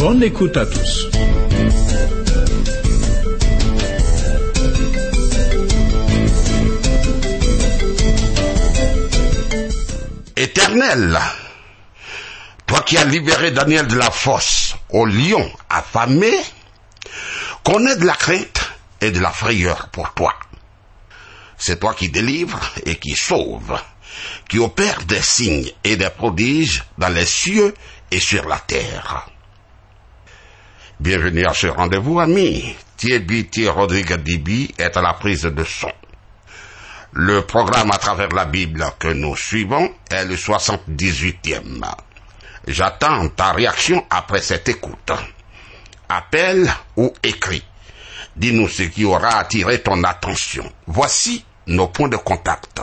Bonne 0.00 0.22
écoute 0.22 0.56
à 0.56 0.64
tous. 0.64 1.08
Éternel, 10.36 11.20
toi 12.66 12.80
qui 12.80 12.96
as 12.96 13.04
libéré 13.04 13.50
Daniel 13.50 13.88
de 13.88 13.96
la 13.96 14.10
fosse 14.10 14.74
au 14.88 15.04
lion 15.04 15.52
affamé, 15.68 16.32
connais 17.62 17.96
de 17.96 18.06
la 18.06 18.14
crainte 18.14 18.70
et 19.02 19.10
de 19.10 19.20
la 19.20 19.30
frayeur 19.30 19.90
pour 19.90 20.14
toi. 20.14 20.32
C'est 21.58 21.78
toi 21.78 21.92
qui 21.92 22.08
délivres 22.08 22.72
et 22.86 22.96
qui 22.96 23.14
sauves, 23.14 23.78
qui 24.48 24.58
opère 24.60 25.02
des 25.02 25.20
signes 25.20 25.70
et 25.84 25.96
des 25.96 26.08
prodiges 26.08 26.84
dans 26.96 27.10
les 27.10 27.26
cieux 27.26 27.74
et 28.10 28.18
sur 28.18 28.48
la 28.48 28.60
terre. 28.60 29.26
Bienvenue 31.00 31.46
à 31.46 31.54
ce 31.54 31.66
rendez-vous, 31.66 32.20
amis. 32.20 32.76
Thierry 32.98 33.48
Rodriguez 33.68 34.18
Dibi 34.18 34.74
est 34.76 34.94
à 34.98 35.00
la 35.00 35.14
prise 35.14 35.44
de 35.44 35.64
son. 35.64 35.90
Le 37.12 37.40
programme 37.40 37.90
à 37.90 37.96
travers 37.96 38.28
la 38.28 38.44
Bible 38.44 38.84
que 38.98 39.08
nous 39.08 39.34
suivons 39.34 39.90
est 40.10 40.26
le 40.26 40.36
78e. 40.36 41.90
J'attends 42.68 43.30
ta 43.30 43.52
réaction 43.52 44.04
après 44.10 44.42
cette 44.42 44.68
écoute. 44.68 45.10
Appelle 46.06 46.70
ou 46.98 47.10
écris. 47.22 47.64
Dis-nous 48.36 48.68
ce 48.68 48.82
qui 48.82 49.06
aura 49.06 49.38
attiré 49.38 49.80
ton 49.80 50.04
attention. 50.04 50.70
Voici 50.86 51.42
nos 51.66 51.88
points 51.88 52.08
de 52.08 52.18
contact. 52.18 52.82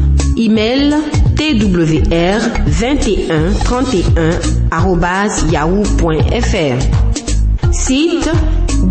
Email 0.37 0.93
twr 1.35 2.39
21 2.65 3.53
31 3.63 4.39
yahoo.fr. 5.51 6.79
Site 7.73 8.29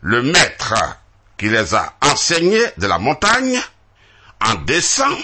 Le 0.01 0.23
maître 0.23 0.75
qui 1.37 1.49
les 1.49 1.75
a 1.75 1.95
enseignés 2.03 2.67
de 2.77 2.87
la 2.87 2.99
montagne 2.99 3.59
en 4.45 4.55
descend 4.55 5.17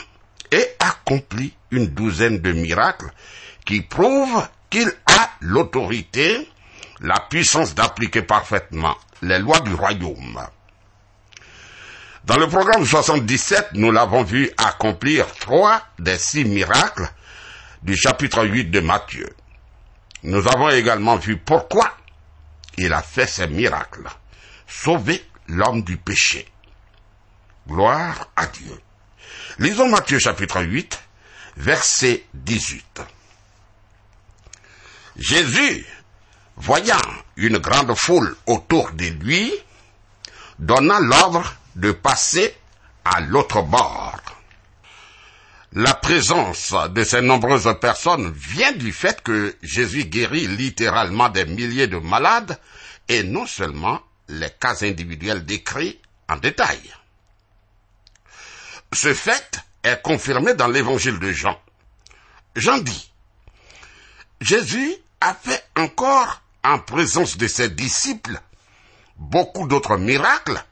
et 0.50 0.66
accomplit 0.78 1.54
une 1.70 1.88
douzaine 1.88 2.40
de 2.40 2.52
miracles 2.52 3.10
qui 3.64 3.82
prouvent 3.82 4.48
qu'il 4.70 4.92
a 5.06 5.30
l'autorité, 5.40 6.48
la 7.00 7.20
puissance 7.20 7.74
d'appliquer 7.74 8.22
parfaitement 8.22 8.96
les 9.22 9.38
lois 9.38 9.60
du 9.60 9.74
royaume. 9.74 10.46
Dans 12.24 12.38
le 12.38 12.48
programme 12.48 12.86
77, 12.86 13.70
nous 13.74 13.90
l'avons 13.90 14.22
vu 14.22 14.50
accomplir 14.56 15.26
trois 15.34 15.82
des 15.98 16.16
six 16.18 16.44
miracles 16.44 17.08
du 17.82 17.96
chapitre 17.96 18.44
8 18.46 18.70
de 18.70 18.80
Matthieu. 18.80 19.28
Nous 20.22 20.48
avons 20.48 20.70
également 20.70 21.16
vu 21.16 21.36
pourquoi 21.36 21.94
il 22.78 22.92
a 22.92 23.02
fait 23.02 23.26
ces 23.26 23.46
miracles. 23.46 24.08
Sauver 24.66 25.22
l'homme 25.48 25.82
du 25.82 25.98
péché. 25.98 26.48
Gloire 27.68 28.30
à 28.36 28.46
Dieu. 28.46 28.80
Lisons 29.58 29.88
Matthieu 29.88 30.18
chapitre 30.18 30.62
8, 30.62 30.98
verset 31.58 32.24
18. 32.32 33.02
Jésus, 35.16 35.86
voyant 36.56 37.00
une 37.36 37.58
grande 37.58 37.94
foule 37.94 38.36
autour 38.46 38.92
de 38.92 39.06
lui, 39.06 39.52
donna 40.58 41.00
l'ordre 41.00 41.54
de 41.76 41.92
passer 41.92 42.54
à 43.04 43.20
l'autre 43.20 43.62
bord. 43.62 44.20
La 45.72 45.94
présence 45.94 46.72
de 46.90 47.02
ces 47.02 47.20
nombreuses 47.20 47.74
personnes 47.80 48.32
vient 48.32 48.72
du 48.72 48.92
fait 48.92 49.20
que 49.22 49.56
Jésus 49.60 50.04
guérit 50.04 50.46
littéralement 50.46 51.28
des 51.28 51.46
milliers 51.46 51.88
de 51.88 51.98
malades 51.98 52.60
et 53.08 53.24
non 53.24 53.46
seulement 53.46 54.00
les 54.28 54.50
cas 54.50 54.76
individuels 54.82 55.44
décrits 55.44 56.00
en 56.28 56.36
détail. 56.36 56.80
Ce 58.92 59.12
fait 59.12 59.60
est 59.82 60.00
confirmé 60.00 60.54
dans 60.54 60.68
l'évangile 60.68 61.18
de 61.18 61.32
Jean. 61.32 61.60
Jean 62.54 62.78
dit, 62.78 63.10
Jésus 64.40 64.94
a 65.20 65.34
fait 65.34 65.66
encore 65.76 66.43
en 66.64 66.78
présence 66.78 67.36
de 67.36 67.46
ses 67.46 67.68
disciples 67.68 68.40
beaucoup 69.16 69.68
d'autres 69.68 69.96
miracles 69.96 70.64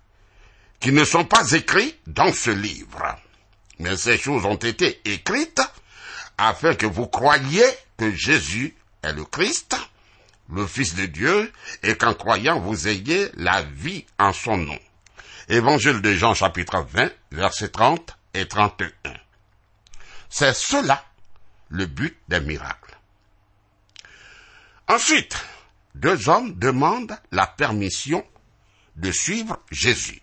qui 0.80 0.90
ne 0.90 1.04
sont 1.04 1.24
pas 1.24 1.52
écrits 1.52 1.94
dans 2.06 2.32
ce 2.32 2.50
livre. 2.50 3.16
Mais 3.78 3.96
ces 3.96 4.18
choses 4.18 4.44
ont 4.44 4.56
été 4.56 5.00
écrites 5.04 5.62
afin 6.38 6.74
que 6.74 6.86
vous 6.86 7.06
croyiez 7.06 7.64
que 7.96 8.10
Jésus 8.10 8.74
est 9.02 9.12
le 9.12 9.24
Christ, 9.24 9.76
le 10.52 10.66
Fils 10.66 10.94
de 10.94 11.06
Dieu, 11.06 11.52
et 11.82 11.96
qu'en 11.96 12.14
croyant 12.14 12.58
vous 12.58 12.88
ayez 12.88 13.30
la 13.34 13.62
vie 13.62 14.04
en 14.18 14.32
son 14.32 14.56
nom. 14.56 14.78
Évangile 15.48 16.00
de 16.00 16.14
Jean 16.14 16.34
chapitre 16.34 16.84
20, 16.90 17.10
versets 17.32 17.68
30 17.68 18.16
et 18.34 18.48
31. 18.48 18.90
C'est 20.30 20.54
cela 20.54 21.04
le 21.68 21.86
but 21.86 22.16
des 22.28 22.40
miracles. 22.40 22.96
Ensuite, 24.88 25.36
deux 25.94 26.28
hommes 26.28 26.54
demandent 26.58 27.18
la 27.30 27.46
permission 27.46 28.24
de 28.96 29.10
suivre 29.10 29.58
Jésus. 29.70 30.20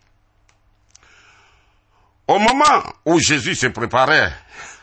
Au 2.27 2.37
moment 2.37 2.83
où 3.05 3.19
Jésus 3.19 3.55
se 3.55 3.67
préparait 3.67 4.33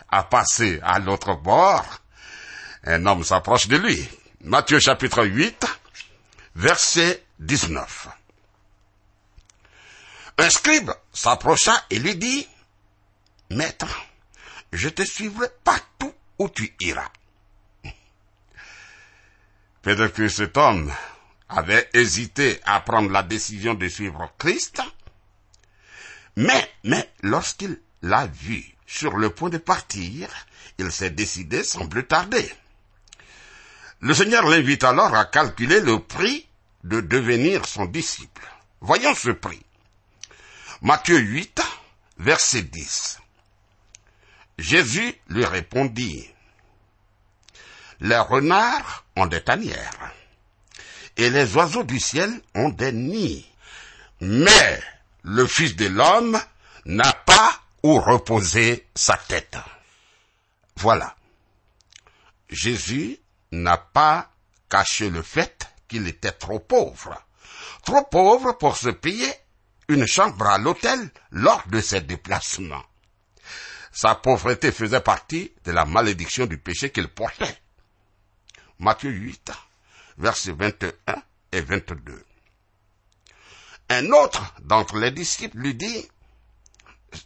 à 0.09 0.25
passer 0.25 0.81
à 0.83 0.99
l'autre 0.99 1.35
bord, 1.35 1.85
un 2.85 3.05
homme 3.07 3.25
s'approche 3.25 3.69
de 3.69 3.77
lui. 3.77 4.09
Matthieu 4.43 4.79
chapitre 4.81 5.25
8, 5.25 5.67
verset 6.55 7.25
19. 7.39 8.09
Un 10.39 10.51
scribe 10.51 10.91
s'approcha 11.13 11.73
et 11.91 11.99
lui 11.99 12.17
dit, 12.17 12.47
Maître, 13.51 13.87
je 14.73 14.89
te 14.89 15.03
suivrai 15.03 15.47
partout 15.65 16.13
où 16.39 16.49
tu 16.49 16.75
iras. 16.81 17.11
Peut-être 19.87 20.15
que 20.15 20.29
cet 20.29 20.57
homme 20.57 20.93
avait 21.49 21.89
hésité 21.95 22.59
à 22.65 22.81
prendre 22.81 23.09
la 23.09 23.23
décision 23.23 23.75
de 23.75 23.87
suivre 23.87 24.33
Christ, 24.37 24.83
mais, 26.35 26.73
mais, 26.83 27.09
lorsqu'il 27.23 27.81
l'a 28.03 28.27
vu 28.27 28.75
sur 28.85 29.17
le 29.17 29.31
point 29.31 29.49
de 29.49 29.59
partir, 29.59 30.29
il 30.79 30.91
s'est 30.91 31.11
décidé 31.11 31.63
sans 31.63 31.87
plus 31.87 32.05
tarder. 32.05 32.53
Le 34.01 34.13
Seigneur 34.13 34.45
l'invite 34.49 34.83
alors 34.83 35.15
à 35.15 35.25
calculer 35.25 35.79
le 35.79 36.01
prix 36.01 36.49
de 36.83 37.01
devenir 37.01 37.65
son 37.65 37.85
disciple. 37.85 38.43
Voyons 38.81 39.15
ce 39.15 39.31
prix. 39.31 39.65
Matthieu 40.83 41.17
8, 41.17 41.63
verset 42.19 42.63
10. 42.63 43.21
Jésus 44.59 45.15
lui 45.29 45.45
répondit, 45.45 46.29
Les 48.01 48.19
renards 48.19 49.05
ont 49.17 49.27
des 49.27 49.43
tanières, 49.43 50.13
et 51.17 51.31
les 51.31 51.57
oiseaux 51.57 51.85
du 51.85 51.99
ciel 51.99 52.31
ont 52.55 52.69
des 52.69 52.93
nids, 52.93 53.51
mais 54.21 54.81
le 55.23 55.47
Fils 55.47 55.77
de 55.77 55.87
l'homme 55.87 56.39
n'a 56.85 57.13
pas 57.13 57.61
où 57.83 57.99
reposer 58.01 58.87
sa 58.95 59.17
tête. 59.17 59.57
Voilà. 60.77 61.17
Jésus 62.51 63.19
n'a 63.53 63.77
pas 63.77 64.31
caché 64.69 65.11
le 65.11 65.23
fait 65.23 65.69
qu'il 65.89 66.07
était 66.07 66.33
trop 66.33 66.59
pauvre. 66.59 67.21
Trop 67.85 68.05
pauvre 68.05 68.53
pour 68.53 68.77
se 68.77 68.89
payer 68.89 69.33
une 69.89 70.07
chambre 70.07 70.47
à 70.47 70.59
l'hôtel 70.59 71.11
lors 71.31 71.63
de 71.69 71.81
ses 71.81 72.01
déplacements. 72.01 72.85
Sa 73.93 74.15
pauvreté 74.15 74.73
faisait 74.73 75.01
partie 75.01 75.53
de 75.65 75.73
la 75.73 75.85
malédiction 75.85 76.47
du 76.47 76.59
péché 76.59 76.91
qu'il 76.91 77.09
portait. 77.09 77.57
Matthieu 78.79 79.11
8, 79.11 79.53
versets 80.19 80.53
21 80.53 81.23
et 81.53 81.61
22. 81.61 82.25
Un 83.89 84.11
autre 84.11 84.55
d'entre 84.63 84.99
les 84.99 85.11
disciples 85.11 85.59
lui 85.59 85.75
dit, 85.75 86.09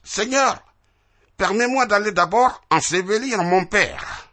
Seigneur, 0.05 0.63
permets-moi 1.37 1.87
d'aller 1.87 2.13
d'abord 2.13 2.63
ensevelir 2.71 3.43
mon 3.43 3.65
père. 3.65 4.29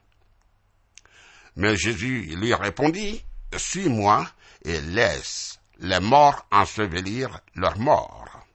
Mais 1.56 1.76
Jésus 1.76 2.36
lui 2.36 2.54
répondit, 2.54 3.24
Suis-moi 3.56 4.28
et 4.64 4.80
laisse 4.82 5.60
les 5.80 6.00
morts 6.00 6.46
ensevelir 6.52 7.40
leurs 7.56 7.80
morts. 7.80 8.46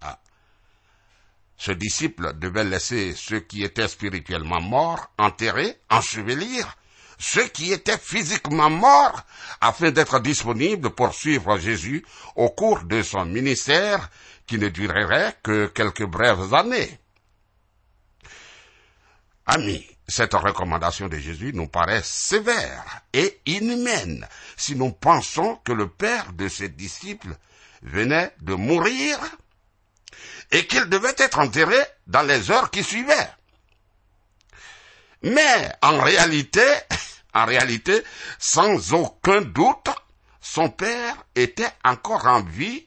Ah. 0.00 0.18
Ce 1.56 1.72
disciple 1.72 2.38
devait 2.38 2.64
laisser 2.64 3.14
ceux 3.14 3.40
qui 3.40 3.64
étaient 3.64 3.88
spirituellement 3.88 4.60
morts 4.60 5.10
enterrer, 5.18 5.78
ensevelir 5.90 6.76
ceux 7.20 7.46
qui 7.48 7.72
étaient 7.72 7.98
physiquement 7.98 8.70
morts 8.70 9.22
afin 9.60 9.90
d'être 9.90 10.18
disponibles 10.20 10.90
pour 10.90 11.14
suivre 11.14 11.58
Jésus 11.58 12.04
au 12.34 12.48
cours 12.48 12.82
de 12.84 13.02
son 13.02 13.26
ministère 13.26 14.10
qui 14.46 14.58
ne 14.58 14.68
durerait 14.68 15.36
que 15.42 15.66
quelques 15.66 16.06
brèves 16.06 16.54
années. 16.54 16.98
Amis, 19.46 19.86
cette 20.08 20.32
recommandation 20.34 21.08
de 21.08 21.18
Jésus 21.18 21.52
nous 21.54 21.68
paraît 21.68 22.02
sévère 22.02 23.02
et 23.12 23.38
inhumaine 23.44 24.26
si 24.56 24.74
nous 24.74 24.90
pensons 24.90 25.56
que 25.64 25.72
le 25.72 25.88
père 25.88 26.32
de 26.32 26.48
ses 26.48 26.70
disciples 26.70 27.36
venait 27.82 28.32
de 28.40 28.54
mourir 28.54 29.18
et 30.50 30.66
qu'il 30.66 30.86
devait 30.86 31.14
être 31.18 31.38
enterré 31.38 31.78
dans 32.06 32.22
les 32.22 32.50
heures 32.50 32.70
qui 32.70 32.82
suivaient. 32.82 33.30
Mais 35.22 35.72
en 35.82 36.00
réalité, 36.00 36.66
en 37.34 37.44
réalité, 37.44 38.02
sans 38.38 38.92
aucun 38.94 39.42
doute, 39.42 39.88
son 40.40 40.70
père 40.70 41.16
était 41.34 41.72
encore 41.84 42.26
en 42.26 42.42
vie 42.42 42.86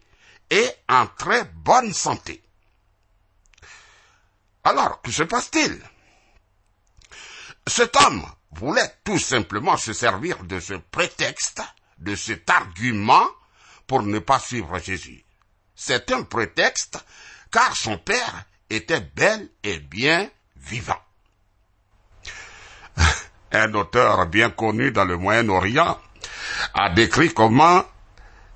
et 0.49 0.69
en 0.89 1.07
très 1.07 1.45
bonne 1.45 1.93
santé. 1.93 2.43
Alors, 4.63 5.01
que 5.01 5.11
se 5.11 5.23
passe-t-il? 5.23 5.81
Cet 7.67 7.95
homme 7.97 8.25
voulait 8.51 8.93
tout 9.03 9.19
simplement 9.19 9.77
se 9.77 9.93
servir 9.93 10.43
de 10.43 10.59
ce 10.59 10.73
prétexte, 10.73 11.61
de 11.97 12.15
cet 12.15 12.49
argument, 12.49 13.27
pour 13.87 14.03
ne 14.03 14.19
pas 14.19 14.39
suivre 14.39 14.79
Jésus. 14.79 15.23
C'est 15.75 16.11
un 16.11 16.23
prétexte, 16.23 16.97
car 17.51 17.75
son 17.75 17.97
père 17.97 18.45
était 18.69 19.01
bel 19.01 19.49
et 19.63 19.79
bien 19.79 20.29
vivant. 20.55 21.01
Un 23.53 23.73
auteur 23.75 24.25
bien 24.25 24.49
connu 24.49 24.91
dans 24.91 25.05
le 25.05 25.17
Moyen-Orient 25.17 25.99
a 26.73 26.89
décrit 26.89 27.33
comment 27.33 27.85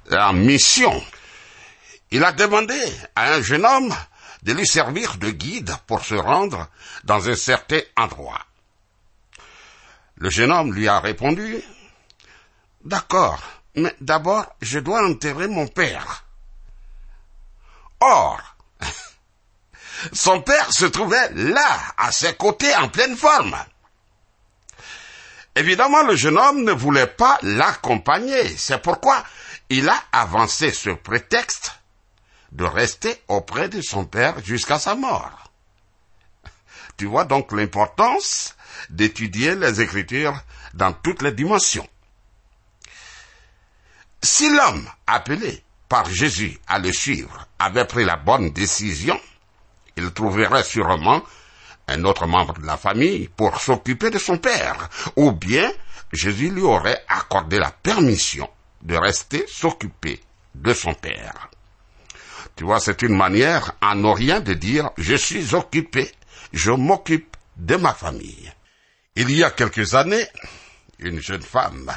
la 0.09 0.33
mission 0.33 1.01
il 2.11 2.23
a 2.23 2.31
demandé 2.31 2.79
à 3.15 3.33
un 3.33 3.41
jeune 3.41 3.65
homme 3.65 3.93
de 4.43 4.53
lui 4.53 4.65
servir 4.65 5.17
de 5.17 5.29
guide 5.29 5.75
pour 5.87 6.05
se 6.05 6.15
rendre 6.15 6.67
dans 7.03 7.29
un 7.29 7.35
certain 7.35 7.81
endroit. 7.97 8.45
Le 10.15 10.29
jeune 10.29 10.51
homme 10.51 10.73
lui 10.73 10.87
a 10.87 10.99
répondu, 10.99 11.61
D'accord, 12.83 13.39
mais 13.75 13.93
d'abord 13.99 14.45
je 14.61 14.79
dois 14.79 15.05
enterrer 15.05 15.47
mon 15.47 15.67
père. 15.67 16.23
Or, 17.99 18.39
son 20.13 20.41
père 20.41 20.71
se 20.71 20.85
trouvait 20.85 21.33
là, 21.33 21.77
à 21.97 22.11
ses 22.11 22.35
côtés, 22.35 22.73
en 22.75 22.87
pleine 22.87 23.17
forme. 23.17 23.57
Évidemment, 25.57 26.03
le 26.03 26.15
jeune 26.15 26.37
homme 26.37 26.63
ne 26.63 26.71
voulait 26.71 27.07
pas 27.07 27.39
l'accompagner. 27.41 28.47
C'est 28.57 28.79
pourquoi 28.79 29.23
il 29.69 29.89
a 29.89 30.03
avancé 30.11 30.71
ce 30.71 30.91
prétexte 30.91 31.71
de 32.51 32.63
rester 32.63 33.19
auprès 33.27 33.67
de 33.67 33.81
son 33.81 34.05
père 34.05 34.35
jusqu'à 34.45 34.77
sa 34.77 34.93
mort. 34.93 35.51
Tu 36.95 37.07
vois 37.07 37.25
donc 37.25 37.51
l'importance 37.51 38.55
d'étudier 38.91 39.55
les 39.55 39.81
Écritures 39.81 40.39
dans 40.75 40.93
toutes 40.93 41.23
les 41.23 41.31
dimensions. 41.31 41.87
Si 44.21 44.49
l'homme 44.49 44.87
appelé 45.07 45.63
par 45.89 46.07
Jésus 46.07 46.59
à 46.67 46.77
le 46.77 46.91
suivre 46.91 47.47
avait 47.57 47.85
pris 47.85 48.05
la 48.05 48.15
bonne 48.15 48.51
décision, 48.51 49.19
il 49.95 50.13
trouverait 50.13 50.63
sûrement 50.63 51.23
un 51.87 52.03
autre 52.03 52.27
membre 52.27 52.59
de 52.59 52.65
la 52.65 52.77
famille 52.77 53.29
pour 53.29 53.61
s'occuper 53.61 54.09
de 54.09 54.19
son 54.19 54.37
père, 54.37 54.89
ou 55.15 55.31
bien 55.31 55.71
Jésus 56.11 56.49
lui 56.49 56.61
aurait 56.61 57.03
accordé 57.07 57.59
la 57.59 57.71
permission 57.71 58.49
de 58.81 58.95
rester 58.95 59.45
s'occuper 59.47 60.21
de 60.55 60.73
son 60.73 60.93
père. 60.93 61.49
Tu 62.55 62.63
vois, 62.63 62.79
c'est 62.79 63.01
une 63.01 63.15
manière 63.15 63.73
en 63.81 64.03
Orient 64.03 64.39
de 64.39 64.53
dire 64.53 64.89
je 64.97 65.15
suis 65.15 65.53
occupé, 65.53 66.11
je 66.53 66.71
m'occupe 66.71 67.37
de 67.55 67.75
ma 67.75 67.93
famille. 67.93 68.51
Il 69.15 69.31
y 69.31 69.43
a 69.43 69.51
quelques 69.51 69.95
années, 69.95 70.27
une 70.99 71.19
jeune 71.19 71.41
femme 71.41 71.91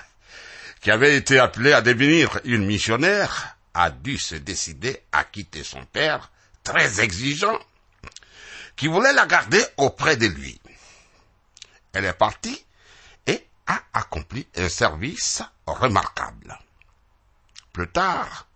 qui 0.81 0.91
avait 0.91 1.17
été 1.17 1.39
appelée 1.39 1.73
à 1.73 1.83
devenir 1.83 2.41
une 2.45 2.65
missionnaire 2.65 3.57
a 3.75 3.91
dû 3.91 4.19
se 4.19 4.35
décider 4.35 5.01
à 5.13 5.25
quitter 5.25 5.63
son 5.63 5.85
père, 5.85 6.31
très 6.65 7.01
exigeant, 7.01 7.59
qui 8.81 8.89
voulait 8.89 9.13
la 9.13 9.27
garder 9.27 9.63
auprès 9.77 10.17
de 10.17 10.27
lui. 10.27 10.59
Elle 11.93 12.07
est 12.07 12.15
partie 12.15 12.65
et 13.27 13.47
a 13.67 13.79
accompli 13.93 14.49
un 14.57 14.71
service 14.71 15.43
remarquable. 15.67 16.59
Plus 17.73 17.89
tard, 17.89 18.47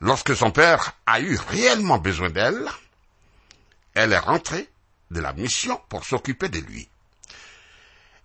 Lorsque 0.00 0.36
son 0.36 0.50
père 0.50 0.92
a 1.06 1.20
eu 1.20 1.38
réellement 1.48 1.98
besoin 1.98 2.28
d'elle, 2.28 2.68
elle 3.94 4.12
est 4.12 4.18
rentrée 4.18 4.68
de 5.10 5.20
la 5.20 5.32
mission 5.32 5.80
pour 5.88 6.04
s'occuper 6.04 6.50
de 6.50 6.58
lui. 6.58 6.88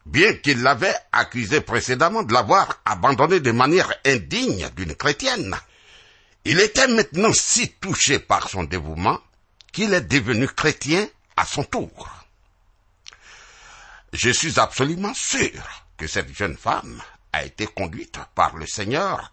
Bien 0.05 0.33
qu'il 0.33 0.61
l'avait 0.63 0.95
accusé 1.13 1.61
précédemment 1.61 2.23
de 2.23 2.33
l'avoir 2.33 2.81
abandonné 2.83 3.39
de 3.39 3.51
manière 3.51 3.93
indigne 4.05 4.69
d'une 4.75 4.95
chrétienne, 4.95 5.55
il 6.43 6.59
était 6.59 6.87
maintenant 6.87 7.31
si 7.31 7.69
touché 7.69 8.19
par 8.19 8.49
son 8.49 8.63
dévouement 8.63 9.19
qu'il 9.71 9.93
est 9.93 10.01
devenu 10.01 10.47
chrétien 10.47 11.07
à 11.37 11.45
son 11.45 11.63
tour. 11.63 12.09
Je 14.13 14.29
suis 14.29 14.59
absolument 14.59 15.13
sûr 15.13 15.61
que 15.97 16.07
cette 16.07 16.35
jeune 16.35 16.57
femme 16.57 17.01
a 17.31 17.45
été 17.45 17.67
conduite 17.67 18.19
par 18.35 18.55
le 18.57 18.67
Seigneur 18.67 19.31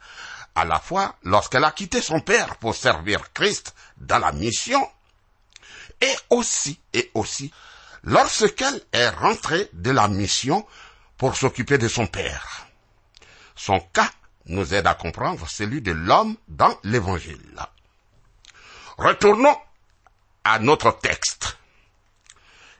à 0.54 0.64
la 0.64 0.78
fois 0.78 1.16
lorsqu'elle 1.24 1.64
a 1.64 1.72
quitté 1.72 2.00
son 2.00 2.20
père 2.20 2.56
pour 2.56 2.74
servir 2.74 3.32
Christ 3.32 3.74
dans 3.96 4.18
la 4.18 4.32
mission, 4.32 4.88
et 6.00 6.14
aussi, 6.30 6.78
et 6.92 7.10
aussi, 7.14 7.52
lorsqu'elle 8.04 8.80
est 8.92 9.08
rentrée 9.08 9.68
de 9.72 9.90
la 9.90 10.08
mission 10.08 10.66
pour 11.16 11.36
s'occuper 11.36 11.78
de 11.78 11.88
son 11.88 12.06
père. 12.06 12.66
Son 13.56 13.80
cas 13.80 14.10
nous 14.46 14.74
aide 14.74 14.86
à 14.86 14.94
comprendre 14.94 15.48
celui 15.48 15.82
de 15.82 15.92
l'homme 15.92 16.36
dans 16.46 16.76
l'évangile. 16.84 17.60
Retournons 18.96 19.56
à 20.48 20.58
notre 20.58 20.98
texte. 20.98 21.58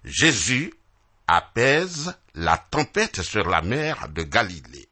Jésus 0.03 0.73
apaise 1.27 2.15
la 2.35 2.57
tempête 2.57 3.21
sur 3.21 3.47
la 3.47 3.61
mer 3.61 4.09
de 4.09 4.23
Galilée. 4.23 4.89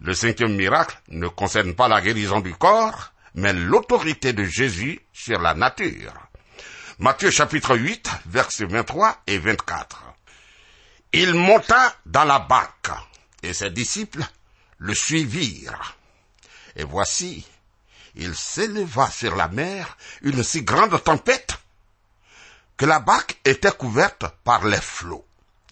Le 0.00 0.12
cinquième 0.12 0.54
miracle 0.54 1.00
ne 1.08 1.28
concerne 1.28 1.74
pas 1.74 1.88
la 1.88 2.02
guérison 2.02 2.40
du 2.40 2.54
corps, 2.54 3.12
mais 3.34 3.54
l'autorité 3.54 4.34
de 4.34 4.44
Jésus 4.44 5.00
sur 5.14 5.40
la 5.40 5.54
nature. 5.54 6.12
Matthieu 6.98 7.30
chapitre 7.30 7.74
8, 7.74 8.10
versets 8.26 8.66
23 8.66 9.22
et 9.28 9.38
24. 9.38 10.02
Il 11.14 11.32
monta 11.34 11.96
dans 12.04 12.24
la 12.24 12.40
barque, 12.40 12.90
et 13.42 13.54
ses 13.54 13.70
disciples 13.70 14.24
le 14.76 14.94
suivirent. 14.94 15.96
Et 16.76 16.84
voici, 16.84 17.46
il 18.14 18.34
s'éleva 18.34 19.10
sur 19.10 19.36
la 19.36 19.48
mer 19.48 19.96
une 20.22 20.42
si 20.42 20.62
grande 20.62 21.02
tempête 21.02 21.58
que 22.76 22.84
la 22.84 23.00
barque 23.00 23.38
était 23.44 23.72
couverte 23.72 24.24
par 24.44 24.64
les 24.66 24.80
flots. 24.80 25.26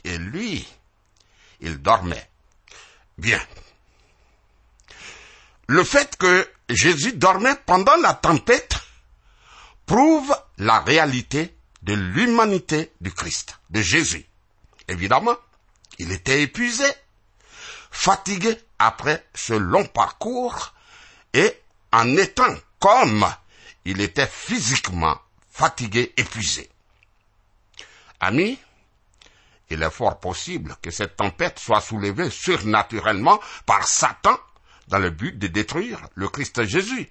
Et 0.04 0.16
lui, 0.16 0.66
il 1.60 1.78
dormait. 1.78 2.30
Bien. 3.18 3.40
Le 5.66 5.84
fait 5.84 6.16
que 6.16 6.50
Jésus 6.68 7.12
dormait 7.12 7.56
pendant 7.66 7.96
la 7.96 8.14
tempête 8.14 8.76
prouve 9.86 10.34
la 10.58 10.80
réalité 10.80 11.56
de 11.82 11.94
l'humanité 11.94 12.92
du 13.00 13.12
Christ, 13.12 13.58
de 13.70 13.82
Jésus. 13.82 14.24
Évidemment, 14.88 15.36
il 15.98 16.12
était 16.12 16.42
épuisé, 16.42 16.84
fatigué 17.90 18.56
après 18.78 19.26
ce 19.34 19.52
long 19.52 19.84
parcours 19.84 20.74
et 21.32 21.59
en 21.92 22.16
étant 22.16 22.54
comme 22.78 23.26
il 23.84 24.00
était 24.00 24.26
physiquement 24.26 25.18
fatigué, 25.50 26.12
épuisé. 26.16 26.70
Amis, 28.20 28.58
il 29.70 29.82
est 29.82 29.90
fort 29.90 30.18
possible 30.18 30.76
que 30.82 30.90
cette 30.90 31.16
tempête 31.16 31.58
soit 31.58 31.80
soulevée 31.80 32.30
surnaturellement 32.30 33.40
par 33.66 33.86
Satan 33.86 34.36
dans 34.88 34.98
le 34.98 35.10
but 35.10 35.38
de 35.38 35.46
détruire 35.46 36.00
le 36.14 36.28
Christ 36.28 36.64
Jésus. 36.64 37.08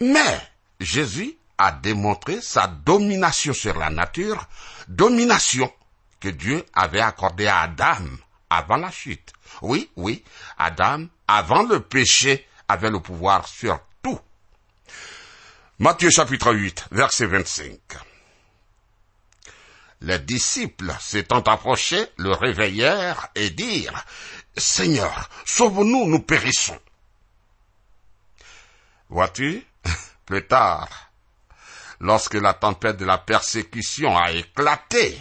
Mais 0.00 0.40
Jésus 0.80 1.36
a 1.58 1.72
démontré 1.72 2.40
sa 2.40 2.66
domination 2.66 3.52
sur 3.52 3.78
la 3.78 3.90
nature, 3.90 4.46
domination 4.88 5.72
que 6.20 6.28
Dieu 6.28 6.64
avait 6.74 7.00
accordé 7.00 7.46
à 7.46 7.60
Adam 7.60 8.04
avant 8.50 8.76
la 8.76 8.90
chute. 8.90 9.32
Oui, 9.62 9.90
oui, 9.96 10.24
Adam, 10.58 11.06
avant 11.28 11.62
le 11.62 11.80
péché, 11.80 12.46
avait 12.68 12.90
le 12.90 13.00
pouvoir 13.00 13.46
sur. 13.46 13.78
Matthieu 15.80 16.08
chapitre 16.08 16.54
8, 16.54 16.86
verset 16.92 17.26
25. 17.26 17.80
Les 20.02 20.20
disciples 20.20 20.94
s'étant 21.00 21.40
approchés 21.40 22.06
le 22.16 22.30
réveillèrent 22.30 23.26
et 23.34 23.50
dirent, 23.50 24.04
Seigneur, 24.56 25.28
sauve-nous, 25.44 26.06
nous 26.06 26.20
périssons. 26.20 26.78
Vois-tu, 29.08 29.66
plus 30.26 30.46
tard, 30.46 31.10
lorsque 31.98 32.34
la 32.34 32.54
tempête 32.54 32.98
de 32.98 33.04
la 33.04 33.18
persécution 33.18 34.16
a 34.16 34.30
éclaté, 34.30 35.18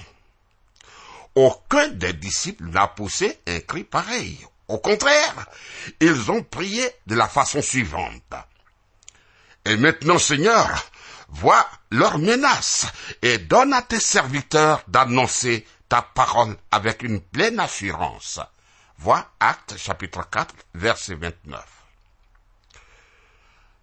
aucun 1.33 1.88
des 1.88 2.13
disciples 2.13 2.65
n'a 2.65 2.89
poussé 2.89 3.39
un 3.48 3.60
cri 3.62 3.83
pareil. 3.83 4.45
Au 4.67 4.77
contraire, 4.77 5.48
ils 6.00 6.29
ont 6.29 6.43
prié 6.43 6.88
de 7.07 7.15
la 7.15 7.27
façon 7.27 7.63
suivante. 7.63 8.36
Et 9.65 9.77
maintenant, 9.77 10.20
Seigneur, 10.20 10.67
vois 11.29 11.65
leurs 11.89 12.20
menaces 12.20 12.88
et 13.22 13.38
donne 13.38 13.74
à 13.74 13.82
tes 13.82 14.00
serviteurs 14.00 14.84
d'annoncer 14.88 15.65
ta 15.88 16.01
parole 16.01 16.58
avec 16.72 17.03
une 17.03 17.22
pleine 17.22 17.60
assurance. 17.60 18.39
Vois 18.98 19.25
Acte 19.39 19.77
chapitre 19.77 20.29
4, 20.29 20.53
verset 20.75 21.15
29. 21.15 21.63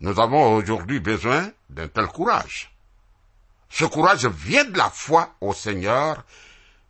Nous 0.01 0.19
avons 0.19 0.55
aujourd'hui 0.55 1.01
besoin 1.01 1.51
d'un 1.69 1.89
tel 1.89 2.07
courage. 2.07 2.73
Ce 3.69 3.85
courage 3.85 4.27
vient 4.27 4.65
de 4.65 4.77
la 4.77 4.91
foi 4.91 5.35
au 5.41 5.55
Seigneur 5.55 6.25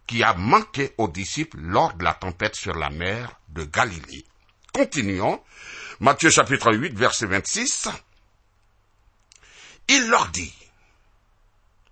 qui 0.07 0.23
a 0.25 0.35
manqué 0.35 0.95
aux 0.99 1.09
disciples 1.09 1.59
lors 1.61 1.95
de 1.95 2.05
la 2.05 2.15
tempête 2.15 2.57
sur 2.57 2.75
la 2.75 2.91
mer 2.91 3.39
de 3.49 3.65
Galilée. 3.65 4.25
Continuons. 4.73 5.43
Matthieu 6.01 6.31
chapitre 6.31 6.73
8, 6.73 6.97
verset 6.97 7.27
26. 7.27 7.89
Il 9.93 10.09
leur 10.09 10.29
dit, 10.29 10.55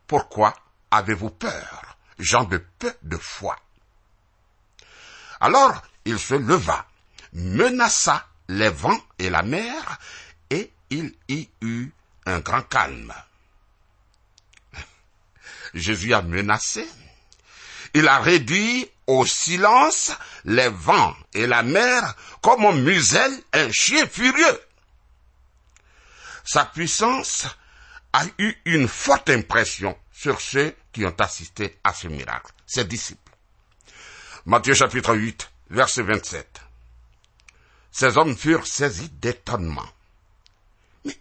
Pourquoi 0.06 0.54
avez-vous 0.88 1.30
peur, 1.30 1.96
gens 2.20 2.44
de 2.44 2.58
peu 2.78 2.94
de 3.02 3.16
foi? 3.16 3.58
Alors 5.40 5.82
il 6.04 6.16
se 6.16 6.34
leva, 6.34 6.86
menaça 7.32 8.24
les 8.46 8.68
vents 8.68 9.02
et 9.18 9.30
la 9.30 9.42
mer, 9.42 9.98
et 10.48 10.72
il 10.90 11.12
y 11.28 11.48
eut 11.60 11.90
un 12.24 12.38
grand 12.38 12.62
calme. 12.62 13.12
Jésus 15.74 16.14
a 16.14 16.22
menacé, 16.22 16.88
il 17.94 18.06
a 18.06 18.20
réduit 18.20 18.88
au 19.08 19.26
silence 19.26 20.12
les 20.44 20.68
vents 20.68 21.16
et 21.34 21.48
la 21.48 21.64
mer 21.64 22.14
comme 22.42 22.64
on 22.64 22.74
muselle 22.74 23.42
un 23.54 23.72
chien 23.72 24.06
furieux. 24.06 24.60
Sa 26.44 26.64
puissance 26.64 27.48
a 28.12 28.24
eu 28.38 28.54
une 28.64 28.88
forte 28.88 29.30
impression 29.30 29.96
sur 30.12 30.40
ceux 30.40 30.74
qui 30.92 31.04
ont 31.04 31.14
assisté 31.18 31.78
à 31.84 31.92
ce 31.92 32.08
miracle, 32.08 32.52
ses 32.66 32.84
disciples. 32.84 33.32
Matthieu 34.46 34.74
chapitre 34.74 35.14
8, 35.14 35.50
verset 35.70 36.02
27. 36.02 36.60
Ces 37.92 38.16
hommes 38.16 38.36
furent 38.36 38.66
saisis 38.66 39.10
d'étonnement. 39.10 39.88
Mais 41.04 41.18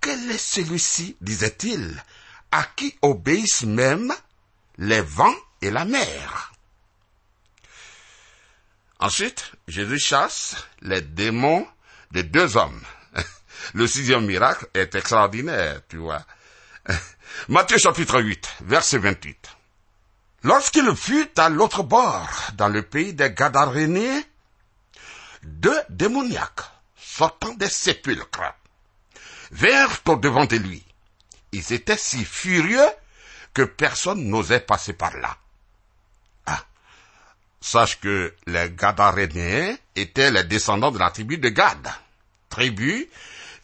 quel 0.00 0.30
est 0.30 0.38
celui-ci, 0.38 1.16
disait-il, 1.20 2.02
à 2.50 2.64
qui 2.64 2.96
obéissent 3.02 3.64
même 3.64 4.12
les 4.78 5.00
vents 5.00 5.36
et 5.60 5.70
la 5.70 5.84
mer? 5.84 6.52
Ensuite, 9.00 9.52
Jésus 9.68 9.98
chasse 9.98 10.56
les 10.80 11.02
démons 11.02 11.66
de 12.12 12.22
deux 12.22 12.56
hommes. 12.56 12.82
Le 13.74 13.86
sixième 13.86 14.26
miracle 14.26 14.66
est 14.74 14.94
extraordinaire, 14.94 15.80
tu 15.88 15.98
vois. 15.98 16.24
Matthieu 17.48 17.78
chapitre 17.78 18.20
8, 18.20 18.48
verset 18.62 18.98
28. 18.98 19.36
Lorsqu'il 20.44 20.94
fut 20.94 21.28
à 21.38 21.48
l'autre 21.48 21.82
bord, 21.82 22.28
dans 22.54 22.68
le 22.68 22.82
pays 22.82 23.12
des 23.12 23.32
Gadaréniens, 23.32 24.22
deux 25.42 25.80
démoniaques, 25.88 26.60
sortant 26.96 27.54
des 27.54 27.68
sépulcres, 27.68 28.54
vinrent 29.50 30.00
au 30.06 30.16
devant 30.16 30.44
de 30.44 30.56
lui. 30.56 30.84
Ils 31.52 31.72
étaient 31.72 31.96
si 31.96 32.24
furieux 32.24 32.88
que 33.54 33.62
personne 33.62 34.24
n'osait 34.24 34.60
passer 34.60 34.92
par 34.92 35.16
là. 35.16 35.36
Sache 37.60 37.98
que 37.98 38.34
les 38.46 38.70
Gadarénéens 38.70 39.76
étaient 39.96 40.30
les 40.30 40.44
descendants 40.44 40.92
de 40.92 40.98
la 40.98 41.10
tribu 41.10 41.38
de 41.38 41.48
Gad, 41.48 41.88
tribu 42.48 43.08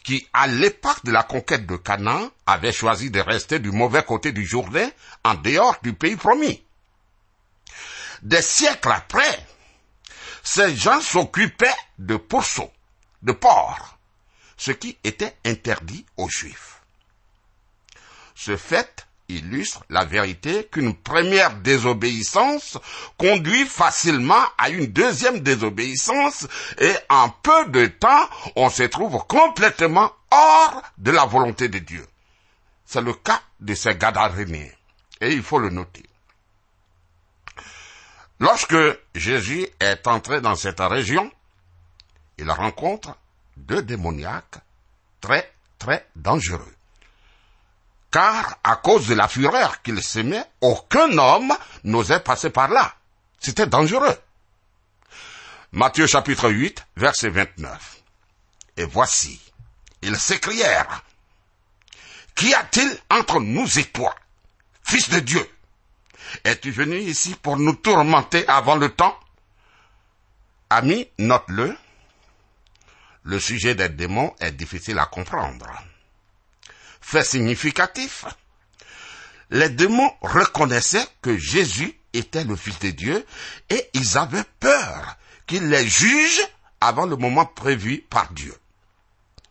qui, 0.05 0.29
à 0.35 0.47
l'époque 0.47 1.05
de 1.05 1.11
la 1.11 1.23
conquête 1.23 1.67
de 1.67 1.77
Canaan, 1.77 2.31
avait 2.47 2.73
choisi 2.73 3.11
de 3.11 3.21
rester 3.21 3.59
du 3.59 3.73
mauvais 3.73 4.05
côté 4.05 4.33
du 4.33 4.45
Jourdain, 4.45 4.89
en 5.25 5.35
dehors 5.35 5.79
du 5.83 5.95
pays 5.95 6.17
promis. 6.17 6.63
Des 8.23 8.43
siècles 8.43 8.93
après, 8.93 9.47
ces 10.43 10.77
gens 10.77 11.01
s'occupaient 11.01 11.67
de 11.99 12.17
pourceaux, 12.17 12.71
de 13.23 13.33
porcs, 13.33 13.99
ce 14.59 14.71
qui 14.73 14.97
était 15.03 15.37
interdit 15.45 16.05
aux 16.19 16.29
Juifs. 16.29 16.83
Ce 18.35 18.57
fait 18.57 19.07
illustre 19.29 19.85
la 19.89 20.05
vérité 20.05 20.69
qu'une 20.71 20.95
première 20.95 21.57
désobéissance 21.57 22.79
conduit 23.17 23.67
facilement 23.67 24.45
à 24.59 24.69
une 24.71 24.87
deuxième 24.87 25.41
désobéissance 25.41 26.47
et 26.79 26.95
en 27.09 27.31
peu 27.31 27.67
de 27.67 27.87
temps, 27.87 28.29
on 28.57 28.69
se 28.71 28.83
trouve 28.85 29.25
complètement 29.27 30.13
hors 30.31 30.83
de 30.99 31.11
la 31.11 31.25
volonté 31.25 31.69
de 31.69 31.79
Dieu. 31.79 32.07
C'est 32.85 33.03
le 33.03 33.15
cas 33.15 33.41
de 33.61 33.75
ces 33.75 33.95
Gadaréniens 33.95 34.71
et 35.21 35.33
il 35.33 35.43
faut 35.43 35.59
le 35.59 35.71
noter. 35.71 36.05
Lorsque 38.41 38.77
Jésus 39.15 39.67
est 39.81 40.07
entré 40.07 40.41
dans 40.41 40.57
cette 40.57 40.81
région, 40.81 41.31
il 42.37 42.51
rencontre 42.51 43.17
deux 43.57 43.83
démoniaques 43.83 44.59
très 45.21 45.53
très 45.79 46.07
dangereux 46.17 46.74
car 48.15 48.61
à 48.63 48.77
cause 48.77 49.09
de 49.09 49.15
la 49.15 49.27
fureur 49.27 49.83
qu'il 49.83 50.01
s'aimait, 50.01 50.45
aucun 50.61 51.19
homme 51.19 51.53
n'osait 51.83 52.21
passer 52.21 52.49
par 52.49 52.69
là. 52.69 52.95
C'était 53.41 53.67
dangereux. 53.67 54.17
Matthieu 55.73 56.07
chapitre 56.07 56.49
8, 56.49 56.87
verset 56.97 57.31
29. 57.31 57.97
Et 58.77 58.85
voici, 58.85 59.41
ils 60.01 60.17
s'écrièrent, 60.17 61.03
Qu'y 62.37 62.55
a-t-il 62.55 62.97
entre 63.11 63.41
nous 63.41 63.81
et 63.81 63.85
toi, 63.87 64.15
fils 64.85 65.09
de 65.09 65.19
Dieu? 65.19 65.51
Es-tu 66.45 66.71
venu 66.71 66.99
ici 66.99 67.35
pour 67.43 67.57
nous 67.57 67.75
tourmenter 67.75 68.47
avant 68.47 68.77
le 68.77 68.91
temps? 68.91 69.19
Ami, 70.71 71.09
note-le. 71.19 71.77
le 73.25 73.41
sujet 73.41 73.75
des 73.75 73.89
démons 73.89 74.37
est 74.39 74.53
difficile 74.53 75.01
à 75.01 75.07
comprendre. 75.07 75.67
Fait 77.07 77.23
significatif, 77.23 78.25
les 79.51 79.69
démons 79.69 80.11
reconnaissaient 80.23 81.07
que 81.21 81.37
Jésus 81.37 81.95
était 82.15 82.45
le 82.45 82.57
Fils 82.57 82.79
de 82.79 82.91
Dieu 82.91 83.27
et 83.69 83.91
ils 83.93 84.17
avaient 84.17 84.43
peur 84.59 85.17
qu'il 85.47 85.69
les 85.69 85.87
juge 85.87 86.41
avant 86.81 87.05
le 87.05 87.17
moment 87.17 87.45
prévu 87.45 87.99
par 88.09 88.33
Dieu. 88.33 88.57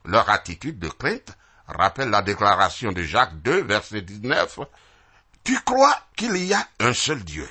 Leur 0.04 0.32
attitude 0.32 0.80
de 0.80 0.90
crainte 0.90 1.38
rappelle 1.68 2.10
la 2.10 2.24
déclaration 2.24 2.92
de 2.92 3.04
Jacques 3.04 3.40
2, 3.44 3.62
verset 3.62 4.02
19. 4.02 4.60
Tu 5.44 5.58
crois 5.62 5.96
qu'il 6.18 6.36
y 6.36 6.56
a 6.56 6.68
un 6.80 6.94
seul 6.94 7.24
Dieu. 7.24 7.48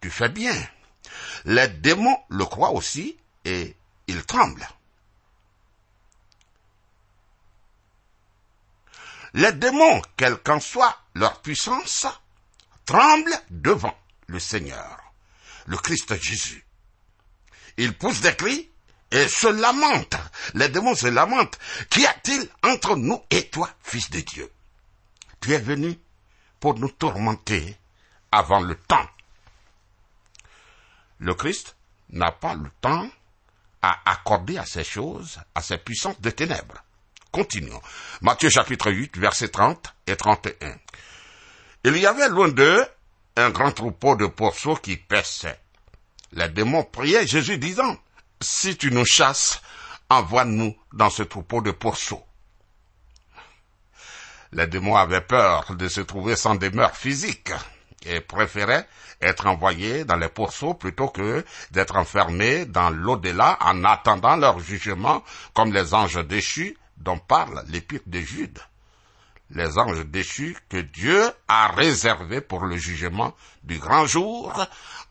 Tu 0.00 0.10
fais 0.10 0.30
bien. 0.30 0.56
Les 1.44 1.68
démons 1.68 2.18
le 2.30 2.46
croient 2.46 2.72
aussi 2.72 3.18
et 3.44 3.76
ils 4.06 4.24
tremblent. 4.24 4.66
Les 9.38 9.52
démons, 9.52 10.02
quelle 10.16 10.36
qu'en 10.38 10.58
soit 10.58 10.98
leur 11.14 11.40
puissance, 11.42 12.08
tremblent 12.84 13.40
devant 13.50 13.96
le 14.26 14.40
Seigneur, 14.40 14.98
le 15.66 15.76
Christ 15.76 16.20
Jésus. 16.20 16.66
Ils 17.76 17.96
poussent 17.96 18.22
des 18.22 18.34
cris 18.34 18.68
et 19.12 19.28
se 19.28 19.46
lamentent. 19.46 20.18
Les 20.54 20.68
démons 20.68 20.96
se 20.96 21.06
lamentent. 21.06 21.56
Qu'y 21.88 22.04
a-t-il 22.04 22.48
entre 22.64 22.96
nous 22.96 23.22
et 23.30 23.48
toi, 23.48 23.70
fils 23.80 24.10
de 24.10 24.18
Dieu? 24.22 24.52
Tu 25.40 25.52
es 25.52 25.60
venu 25.60 25.96
pour 26.58 26.76
nous 26.76 26.90
tourmenter 26.90 27.76
avant 28.32 28.58
le 28.58 28.74
temps. 28.74 29.08
Le 31.20 31.34
Christ 31.34 31.76
n'a 32.10 32.32
pas 32.32 32.56
le 32.56 32.70
temps 32.80 33.08
à 33.82 34.00
accorder 34.10 34.58
à 34.58 34.66
ces 34.66 34.82
choses, 34.82 35.38
à 35.54 35.62
ces 35.62 35.78
puissances 35.78 36.20
de 36.20 36.30
ténèbres. 36.30 36.82
Continuons. 37.38 37.80
Matthieu 38.20 38.50
chapitre 38.50 38.90
8, 38.90 39.16
versets 39.16 39.50
30 39.50 39.94
et 40.08 40.16
31. 40.16 40.74
Il 41.84 41.96
y 41.96 42.04
avait 42.04 42.28
loin 42.28 42.48
d'eux 42.48 42.84
un 43.36 43.50
grand 43.50 43.70
troupeau 43.70 44.16
de 44.16 44.26
pourceaux 44.26 44.74
qui 44.74 44.96
paissaient. 44.96 45.60
Les 46.32 46.48
démons 46.48 46.82
priaient 46.82 47.28
Jésus 47.28 47.58
disant, 47.58 47.96
Si 48.40 48.76
tu 48.76 48.90
nous 48.90 49.04
chasses, 49.04 49.62
envoie-nous 50.10 50.76
dans 50.92 51.10
ce 51.10 51.22
troupeau 51.22 51.60
de 51.60 51.70
pourceaux. 51.70 52.24
Les 54.50 54.66
démons 54.66 54.96
avaient 54.96 55.20
peur 55.20 55.76
de 55.76 55.86
se 55.86 56.00
trouver 56.00 56.34
sans 56.34 56.56
demeure 56.56 56.96
physique 56.96 57.52
et 58.04 58.20
préféraient 58.20 58.88
être 59.20 59.46
envoyés 59.46 60.04
dans 60.04 60.16
les 60.16 60.28
pourceaux 60.28 60.74
plutôt 60.74 61.06
que 61.08 61.44
d'être 61.70 61.94
enfermés 61.94 62.66
dans 62.66 62.90
l'au-delà 62.90 63.58
en 63.60 63.84
attendant 63.84 64.34
leur 64.34 64.58
jugement 64.58 65.22
comme 65.54 65.72
les 65.72 65.94
anges 65.94 66.26
déchus 66.26 66.76
dont 66.98 67.18
parle 67.18 67.64
l'épître 67.68 68.08
de 68.08 68.20
Jude. 68.20 68.58
Les 69.50 69.78
anges 69.78 70.04
déchus 70.04 70.56
que 70.68 70.76
Dieu 70.76 71.30
a 71.48 71.68
réservés 71.68 72.40
pour 72.40 72.66
le 72.66 72.76
jugement 72.76 73.34
du 73.62 73.78
grand 73.78 74.06
jour, 74.06 74.66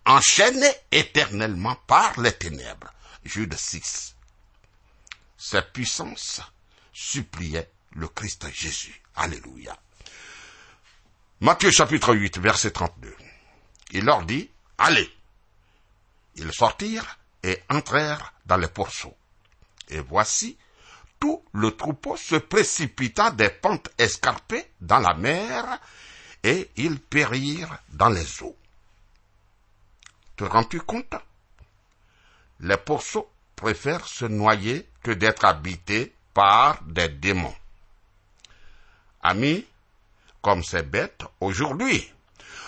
enchaînés 0.06 0.76
éternellement 0.92 1.76
par 1.88 2.20
les 2.20 2.34
ténèbres. 2.34 2.94
Jude 3.26 3.56
6. 3.56 4.16
Cette 5.38 5.74
puissance 5.74 6.42
suppliait 6.94 7.70
le 7.94 8.08
Christ 8.08 8.48
Jésus. 8.54 9.02
Alléluia. 9.16 9.78
Matthieu 11.40 11.72
chapitre 11.72 12.16
8, 12.16 12.40
verset 12.40 12.72
32. 12.72 13.16
Il 13.92 14.06
leur 14.06 14.24
dit, 14.24 14.50
allez. 14.78 15.12
Ils 16.36 16.54
sortirent 16.54 17.18
et 17.44 17.62
entrèrent 17.70 18.34
dans 18.46 18.58
les 18.58 18.68
pourceaux. 18.68 19.16
Et 19.90 20.00
voici, 20.00 20.58
tout 21.20 21.44
le 21.54 21.76
troupeau 21.76 22.18
se 22.18 22.36
précipita 22.36 23.32
des 23.32 23.50
pentes 23.50 23.90
escarpées 23.98 24.72
dans 24.82 25.00
la 25.00 25.14
mer, 25.14 25.80
et 26.44 26.70
ils 26.78 27.00
périrent 27.00 27.78
dans 27.90 28.10
les 28.10 28.44
eaux. 28.44 28.56
Te 30.36 30.44
rends-tu 30.44 30.80
compte? 30.82 31.16
Les 32.60 32.78
pourceaux 32.78 33.30
préfèrent 33.56 34.08
se 34.08 34.26
noyer 34.26 34.88
que 35.02 35.12
d'être 35.12 35.46
habités 35.46 36.14
par 36.34 36.84
des 36.84 37.10
démons. 37.10 37.56
Amis, 39.22 39.66
comme 40.42 40.64
c'est 40.64 40.90
bête 40.90 41.24
aujourd'hui. 41.42 42.14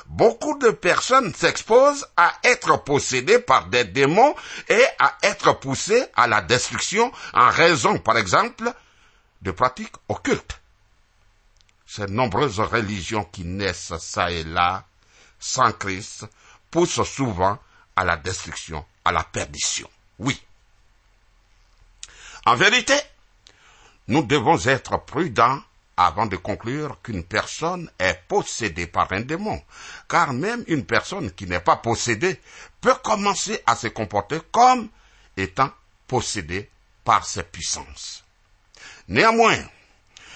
Beaucoup 0.10 0.58
de 0.58 0.72
personnes 0.72 1.34
s'exposent 1.36 2.08
à 2.17 2.34
être 2.43 2.84
possédées 2.84 3.38
par 3.38 3.67
des 3.67 3.86
démons 3.86 4.36
et 4.67 4.84
à 4.98 5.15
être 5.22 5.60
poussées 5.60 6.04
à 6.15 6.26
la 6.26 6.41
destruction 6.41 7.12
en 7.34 7.50
raison, 7.50 8.00
par 8.00 8.17
exemple, 8.17 8.74
de 9.43 9.52
pratiques 9.52 9.95
occultes. 10.08 10.60
Ces 11.86 12.08
nombreuses 12.08 12.60
religions 12.60 13.24
qui 13.24 13.43
naissent 13.43 13.98
ça 14.00 14.32
et 14.32 14.43
là, 14.43 14.84
sans 15.39 15.72
Christ, 15.74 16.26
poussent 16.72 17.04
souvent 17.04 17.60
à 17.95 18.04
la 18.04 18.17
destruction, 18.17 18.84
à 19.06 19.12
la 19.12 19.24
perdition. 19.24 19.89
Oui. 20.17 20.41
En 22.48 22.56
vérité, 22.56 22.95
nous 24.08 24.24
devons 24.24 24.58
être 24.65 25.06
prudents 25.06 25.62
avant 26.02 26.28
de 26.28 26.38
conclure 26.38 27.02
qu'une 27.04 27.26
personne 27.26 27.92
est 28.00 28.22
possédée 28.30 28.88
par 28.88 29.12
un 29.12 29.20
démon, 29.20 29.62
car 30.08 30.32
même 30.32 30.64
une 30.68 30.86
personne 30.86 31.30
qui 31.32 31.46
n'est 31.46 31.60
pas 31.60 31.76
possédée 31.76 32.40
peut 32.80 32.96
commencer 33.04 33.62
à 33.66 33.76
se 33.76 33.88
comporter 33.88 34.40
comme 34.50 34.88
étant 35.36 35.70
possédée 36.08 36.70
par 37.04 37.26
ses 37.26 37.44
puissances. 37.44 38.24
Néanmoins, 39.10 39.58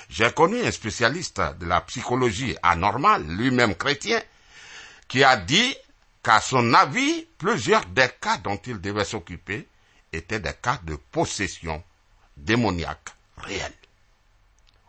j'ai 0.10 0.34
connu 0.34 0.62
un 0.62 0.72
spécialiste 0.72 1.40
de 1.60 1.66
la 1.66 1.80
psychologie 1.80 2.58
anormale, 2.62 3.26
lui-même 3.26 3.76
chrétien, 3.76 4.22
qui 5.08 5.24
a 5.24 5.38
dit 5.38 5.78
qu'à 6.22 6.42
son 6.42 6.74
avis, 6.74 7.26
plusieurs 7.38 7.86
des 7.86 8.10
cas 8.20 8.38
dont 8.38 8.60
il 8.66 8.82
devait 8.82 9.06
s'occuper 9.06 9.66
étaient 10.12 10.42
des 10.42 10.56
cas 10.62 10.82
de 10.84 10.96
possession 10.96 11.82
démoniaque 12.36 13.12
réelle 13.38 13.74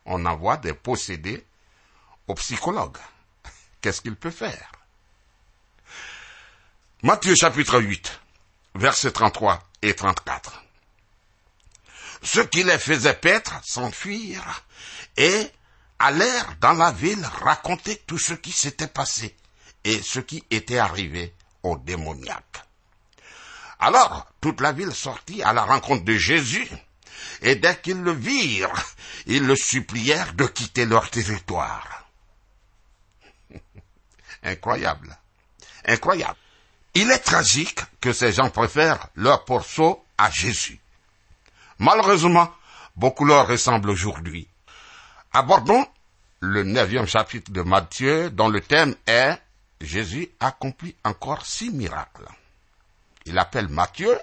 on 0.07 0.25
envoie 0.27 0.57
des 0.57 0.75
possédés 0.75 1.45
au 2.27 2.35
psychologue. 2.35 2.99
Qu'est-ce 3.81 4.01
qu'il 4.01 4.17
peut 4.17 4.31
faire? 4.31 4.73
Matthieu 7.03 7.35
chapitre 7.35 7.81
8, 7.81 8.21
versets 8.77 9.13
33 9.13 9.63
et 9.83 9.95
34. 9.95 10.63
Ceux 12.23 12.47
qui 12.47 12.63
les 12.63 12.79
faisaient 12.79 13.15
paître 13.15 13.61
s'enfuirent 13.63 14.65
et 15.17 15.51
allèrent 15.99 16.57
dans 16.61 16.73
la 16.73 16.91
ville 16.91 17.25
raconter 17.43 18.03
tout 18.07 18.19
ce 18.19 18.33
qui 18.33 18.53
s'était 18.53 18.89
passé 18.89 19.37
et 19.85 20.01
ce 20.01 20.21
qui 20.21 20.45
était 20.51 20.79
arrivé 20.79 21.35
aux 21.63 21.77
démoniaques. 21.77 22.65
Alors 23.79 24.27
toute 24.41 24.63
la 24.63 24.73
ville 24.73 24.95
sortit 24.95 25.43
à 25.43 25.53
la 25.53 25.65
rencontre 25.65 26.05
de 26.05 26.17
Jésus 26.17 26.67
et 27.43 27.57
dès 27.57 27.81
qu'ils 27.81 28.03
le 28.03 28.13
virent, 28.13 28.73
ils 29.27 29.45
le 29.45 29.57
supplièrent 29.57 30.35
de 30.35 30.47
quitter 30.47 30.87
leur 30.87 31.11
territoire. 31.11 32.07
Incroyable. 34.43 35.17
Incroyable. 35.87 36.37
Il 36.95 37.11
est 37.11 37.19
tragique 37.19 37.81
que 38.01 38.13
ces 38.13 38.33
gens 38.33 38.51
préfèrent 38.51 39.09
leur 39.17 39.45
pourceau 39.45 40.05
à 40.17 40.31
Jésus. 40.31 40.79
Malheureusement, 41.79 42.53
beaucoup 42.97 43.25
leur 43.25 43.49
ressemblent 43.49 43.91
aujourd'hui. 43.91 44.49
Abordons 45.33 45.87
le 46.41 46.63
neuvième 46.63 47.07
chapitre 47.07 47.51
de 47.51 47.63
Matthieu 47.63 48.31
dont 48.31 48.49
le 48.49 48.61
thème 48.61 48.95
est 49.07 49.37
Jésus 49.81 50.31
accomplit 50.41 50.95
encore 51.05 51.45
six 51.45 51.71
miracles. 51.71 52.29
Il 53.27 53.39
appelle 53.39 53.69
Matthieu, 53.69 54.17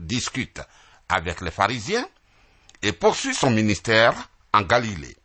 discute 0.00 0.60
avec 1.08 1.40
les 1.40 1.50
pharisiens, 1.50 2.06
et 2.82 2.92
poursuit 2.92 3.34
son 3.34 3.50
ministère 3.50 4.14
en 4.52 4.62
Galilée. 4.62 5.16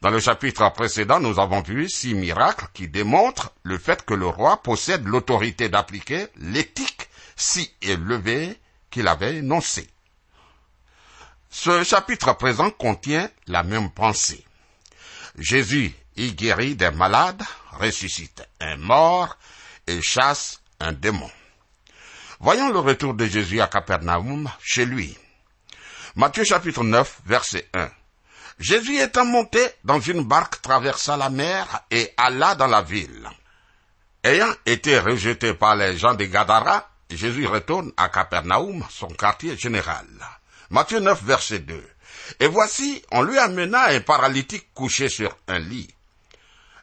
Dans 0.00 0.10
le 0.10 0.18
chapitre 0.18 0.68
précédent, 0.72 1.20
nous 1.20 1.38
avons 1.38 1.62
vu 1.62 1.88
six 1.88 2.14
miracles 2.14 2.66
qui 2.74 2.88
démontrent 2.88 3.52
le 3.62 3.78
fait 3.78 4.04
que 4.04 4.14
le 4.14 4.26
roi 4.26 4.60
possède 4.60 5.06
l'autorité 5.06 5.68
d'appliquer 5.68 6.26
l'éthique 6.36 7.08
si 7.36 7.72
élevée 7.82 8.58
qu'il 8.90 9.06
avait 9.06 9.36
énoncée. 9.36 9.88
Ce 11.50 11.84
chapitre 11.84 12.32
présent 12.32 12.70
contient 12.70 13.30
la 13.46 13.62
même 13.62 13.90
pensée. 13.90 14.44
Jésus 15.38 15.92
y 16.16 16.32
guérit 16.32 16.74
des 16.74 16.90
malades, 16.90 17.42
ressuscite 17.72 18.42
un 18.60 18.76
mort 18.78 19.36
et 19.86 20.02
chasse 20.02 20.60
un 20.80 20.92
démon. 20.92 21.30
Voyons 22.40 22.72
le 22.72 22.80
retour 22.80 23.14
de 23.14 23.26
Jésus 23.26 23.60
à 23.60 23.68
Capernaum, 23.68 24.50
chez 24.60 24.84
lui. 24.84 25.16
Matthieu 26.14 26.44
chapitre 26.44 26.84
9, 26.84 27.22
verset 27.24 27.70
1. 27.72 27.90
Jésus 28.58 28.98
étant 28.98 29.24
monté 29.24 29.66
dans 29.82 29.98
une 29.98 30.24
barque 30.24 30.60
traversa 30.60 31.16
la 31.16 31.30
mer 31.30 31.66
et 31.90 32.12
alla 32.18 32.54
dans 32.54 32.66
la 32.66 32.82
ville. 32.82 33.26
Ayant 34.22 34.52
été 34.66 34.98
rejeté 34.98 35.54
par 35.54 35.74
les 35.74 35.96
gens 35.96 36.12
de 36.12 36.26
Gadara, 36.26 36.90
Jésus 37.08 37.46
retourne 37.46 37.92
à 37.96 38.10
Capernaum, 38.10 38.84
son 38.90 39.08
quartier 39.08 39.56
général. 39.56 40.06
Matthieu 40.68 41.00
9, 41.00 41.22
verset 41.24 41.60
2. 41.60 41.82
Et 42.40 42.46
voici, 42.46 43.02
on 43.10 43.22
lui 43.22 43.38
amena 43.38 43.86
un 43.86 44.00
paralytique 44.00 44.68
couché 44.74 45.08
sur 45.08 45.34
un 45.48 45.60
lit. 45.60 45.88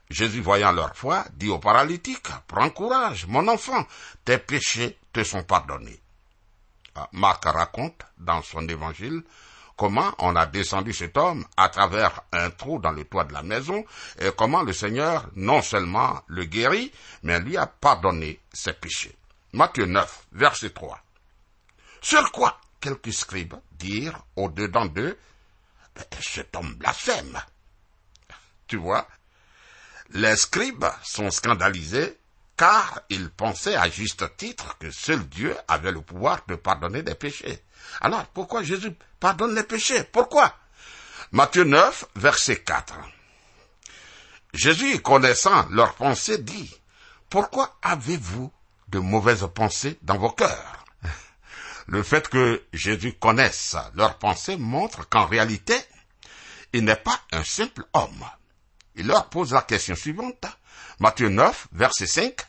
Jésus, 0.10 0.42
voyant 0.42 0.72
leur 0.72 0.96
foi, 0.96 1.24
dit 1.36 1.50
au 1.50 1.60
paralytique, 1.60 2.28
Prends 2.48 2.72
courage, 2.72 3.28
mon 3.28 3.48
enfant, 3.48 3.86
tes 4.26 4.40
péchés 4.40 4.98
te 5.14 5.24
sont 5.24 5.44
pardonnés. 5.44 5.99
Ah, 6.96 7.08
Marc 7.12 7.46
raconte 7.46 8.02
dans 8.18 8.42
son 8.42 8.68
évangile 8.68 9.24
comment 9.78 10.14
on 10.20 10.36
a 10.36 10.46
descendu 10.46 10.94
cet 10.94 11.18
homme 11.18 11.46
à 11.56 11.70
travers 11.70 12.22
un 12.34 12.50
trou 12.50 12.80
dans 12.80 12.92
le 12.92 13.06
toit 13.06 13.24
de 13.24 13.34
la 13.34 13.44
maison 13.44 13.86
et 14.20 14.30
comment 14.36 14.64
le 14.64 14.74
Seigneur 14.74 15.30
non 15.36 15.62
seulement 15.62 16.22
le 16.28 16.44
guérit, 16.46 16.92
mais 17.24 17.40
lui 17.40 17.56
a 17.56 17.66
pardonné 17.66 18.40
ses 18.52 18.74
péchés. 18.74 19.16
Matthieu 19.54 19.86
9, 19.86 20.28
verset 20.34 20.72
3. 20.72 21.00
Sur 22.02 22.32
quoi 22.32 22.60
quelques 22.82 23.14
scribes 23.14 23.56
dirent 23.72 24.22
au-dedans 24.36 24.86
d'eux, 24.86 25.18
cet 26.20 26.56
homme 26.56 26.76
blasphème. 26.76 27.42
Tu 28.68 28.78
vois, 28.78 29.08
les 30.12 30.36
scribes 30.36 30.86
sont 31.04 31.32
scandalisés 31.32 32.19
car 32.60 33.04
ils 33.10 33.30
pensaient 33.30 33.78
à 33.78 33.90
juste 33.90 34.36
titre 34.36 34.78
que 34.80 34.92
seul 34.92 35.26
Dieu 35.30 35.56
avait 35.70 35.94
le 35.94 36.02
pouvoir 36.02 36.42
de 36.50 36.56
pardonner 36.56 37.04
des 37.04 37.16
péchés. 37.16 37.64
Alors 38.02 38.26
pourquoi 38.26 38.64
Jésus 38.64 38.92
pardonne 39.22 39.56
les 39.56 39.64
péchés? 39.64 40.04
Pourquoi? 40.04 40.54
Matthieu 41.32 41.64
9, 41.64 42.04
verset 42.18 42.62
4. 42.62 42.96
Jésus, 44.54 45.00
connaissant 45.00 45.68
leurs 45.70 45.94
pensées, 45.94 46.40
dit, 46.40 46.70
Pourquoi 47.30 47.78
avez-vous 47.82 48.52
de 48.90 49.00
mauvaises 49.00 49.48
pensées 49.56 49.98
dans 50.02 50.18
vos 50.18 50.32
cœurs? 50.32 50.84
Le 51.88 52.04
fait 52.04 52.28
que 52.28 52.62
Jésus 52.74 53.14
connaisse 53.14 53.78
leurs 53.94 54.18
pensées 54.18 54.58
montre 54.58 55.08
qu'en 55.08 55.28
réalité, 55.28 55.78
il 56.74 56.84
n'est 56.84 56.98
pas 56.98 57.22
un 57.32 57.46
simple 57.46 57.86
homme. 57.94 58.26
Il 58.96 59.08
leur 59.08 59.30
pose 59.30 59.54
la 59.54 59.62
question 59.62 59.96
suivante. 59.96 60.46
Matthieu 61.00 61.30
9, 61.30 61.68
verset 61.72 62.08
5. 62.08 62.49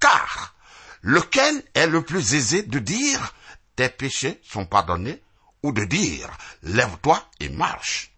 Car, 0.00 0.54
lequel 1.02 1.62
est 1.74 1.86
le 1.86 2.02
plus 2.02 2.34
aisé 2.34 2.62
de 2.62 2.78
dire, 2.78 3.34
tes 3.76 3.88
péchés 3.88 4.40
sont 4.44 4.66
pardonnés, 4.66 5.22
ou 5.62 5.72
de 5.72 5.84
dire, 5.84 6.30
lève-toi 6.62 7.22
et 7.40 7.48
marche? 7.48 8.12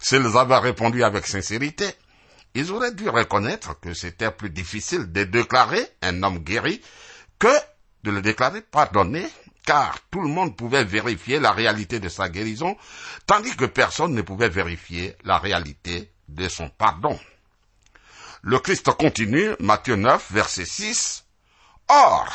S'ils 0.00 0.36
avaient 0.36 0.58
répondu 0.58 1.04
avec 1.04 1.26
sincérité, 1.26 1.86
ils 2.54 2.72
auraient 2.72 2.94
dû 2.94 3.08
reconnaître 3.08 3.78
que 3.78 3.94
c'était 3.94 4.30
plus 4.30 4.50
difficile 4.50 5.12
de 5.12 5.24
déclarer 5.24 5.86
un 6.02 6.22
homme 6.22 6.38
guéri 6.38 6.80
que 7.38 7.48
de 8.02 8.10
le 8.10 8.22
déclarer 8.22 8.62
pardonné, 8.62 9.26
car 9.64 9.98
tout 10.10 10.20
le 10.20 10.28
monde 10.28 10.56
pouvait 10.56 10.84
vérifier 10.84 11.38
la 11.38 11.52
réalité 11.52 12.00
de 12.00 12.08
sa 12.08 12.28
guérison, 12.28 12.76
tandis 13.26 13.54
que 13.56 13.66
personne 13.66 14.14
ne 14.14 14.22
pouvait 14.22 14.48
vérifier 14.48 15.16
la 15.24 15.38
réalité 15.38 16.10
de 16.28 16.48
son 16.48 16.68
pardon. 16.70 17.18
Le 18.42 18.58
Christ 18.58 18.90
continue, 18.92 19.50
Matthieu 19.60 19.96
9, 19.96 20.32
verset 20.32 20.64
6. 20.64 21.24
Or, 21.88 22.26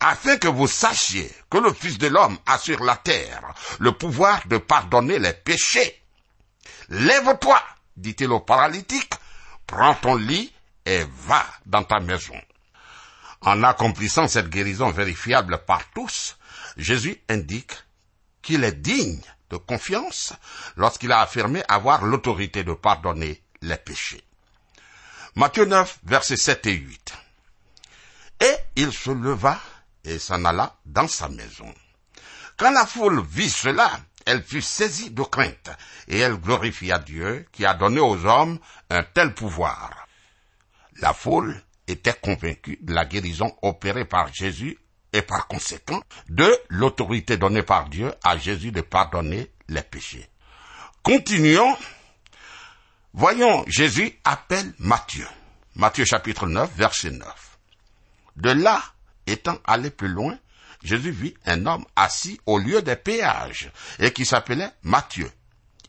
afin 0.00 0.36
que 0.36 0.48
vous 0.48 0.66
sachiez 0.66 1.30
que 1.48 1.58
le 1.58 1.72
Fils 1.72 1.98
de 1.98 2.08
l'homme 2.08 2.36
a 2.46 2.58
sur 2.58 2.82
la 2.82 2.96
terre 2.96 3.54
le 3.78 3.92
pouvoir 3.92 4.46
de 4.48 4.58
pardonner 4.58 5.18
les 5.18 5.32
péchés, 5.32 6.02
lève-toi, 6.88 7.62
dit-il 7.96 8.30
au 8.30 8.40
paralytique, 8.40 9.14
prends 9.66 9.94
ton 9.94 10.16
lit 10.16 10.52
et 10.84 11.04
va 11.26 11.46
dans 11.64 11.84
ta 11.84 12.00
maison. 12.00 12.38
En 13.40 13.62
accomplissant 13.62 14.28
cette 14.28 14.50
guérison 14.50 14.90
vérifiable 14.90 15.64
par 15.64 15.88
tous, 15.94 16.36
Jésus 16.76 17.22
indique 17.28 17.72
qu'il 18.42 18.64
est 18.64 18.72
digne 18.72 19.20
de 19.50 19.56
confiance 19.56 20.34
lorsqu'il 20.76 21.12
a 21.12 21.20
affirmé 21.20 21.62
avoir 21.68 22.04
l'autorité 22.04 22.64
de 22.64 22.74
pardonner 22.74 23.42
les 23.62 23.76
péchés. 23.76 24.24
Matthieu 25.36 25.64
9, 25.64 25.98
versets 26.04 26.36
7 26.36 26.66
et 26.66 26.74
8. 26.74 27.14
Et 28.40 28.54
il 28.76 28.92
se 28.92 29.10
leva 29.10 29.58
et 30.04 30.20
s'en 30.20 30.44
alla 30.44 30.76
dans 30.86 31.08
sa 31.08 31.28
maison. 31.28 31.74
Quand 32.56 32.70
la 32.70 32.86
foule 32.86 33.20
vit 33.26 33.50
cela, 33.50 33.90
elle 34.26 34.44
fut 34.44 34.62
saisie 34.62 35.10
de 35.10 35.22
crainte, 35.22 35.70
et 36.06 36.20
elle 36.20 36.36
glorifia 36.36 37.00
Dieu 37.00 37.46
qui 37.50 37.66
a 37.66 37.74
donné 37.74 37.98
aux 37.98 38.24
hommes 38.24 38.60
un 38.90 39.02
tel 39.02 39.34
pouvoir. 39.34 40.06
La 41.00 41.12
foule 41.12 41.60
était 41.88 42.14
convaincue 42.14 42.78
de 42.80 42.94
la 42.94 43.04
guérison 43.04 43.56
opérée 43.62 44.04
par 44.04 44.32
Jésus 44.32 44.78
et 45.12 45.22
par 45.22 45.48
conséquent 45.48 46.00
de 46.28 46.48
l'autorité 46.68 47.38
donnée 47.38 47.64
par 47.64 47.88
Dieu 47.88 48.12
à 48.22 48.38
Jésus 48.38 48.70
de 48.70 48.82
pardonner 48.82 49.50
les 49.68 49.82
péchés. 49.82 50.28
Continuons. 51.02 51.76
Voyons, 53.16 53.64
Jésus 53.68 54.12
appelle 54.24 54.74
Matthieu. 54.80 55.28
Matthieu 55.76 56.04
chapitre 56.04 56.48
9, 56.48 56.68
verset 56.74 57.12
9. 57.12 57.58
De 58.34 58.50
là, 58.50 58.82
étant 59.28 59.56
allé 59.64 59.90
plus 59.90 60.08
loin, 60.08 60.36
Jésus 60.82 61.12
vit 61.12 61.34
un 61.46 61.64
homme 61.66 61.84
assis 61.94 62.40
au 62.44 62.58
lieu 62.58 62.82
des 62.82 62.96
péages 62.96 63.70
et 64.00 64.12
qui 64.12 64.26
s'appelait 64.26 64.72
Matthieu. 64.82 65.30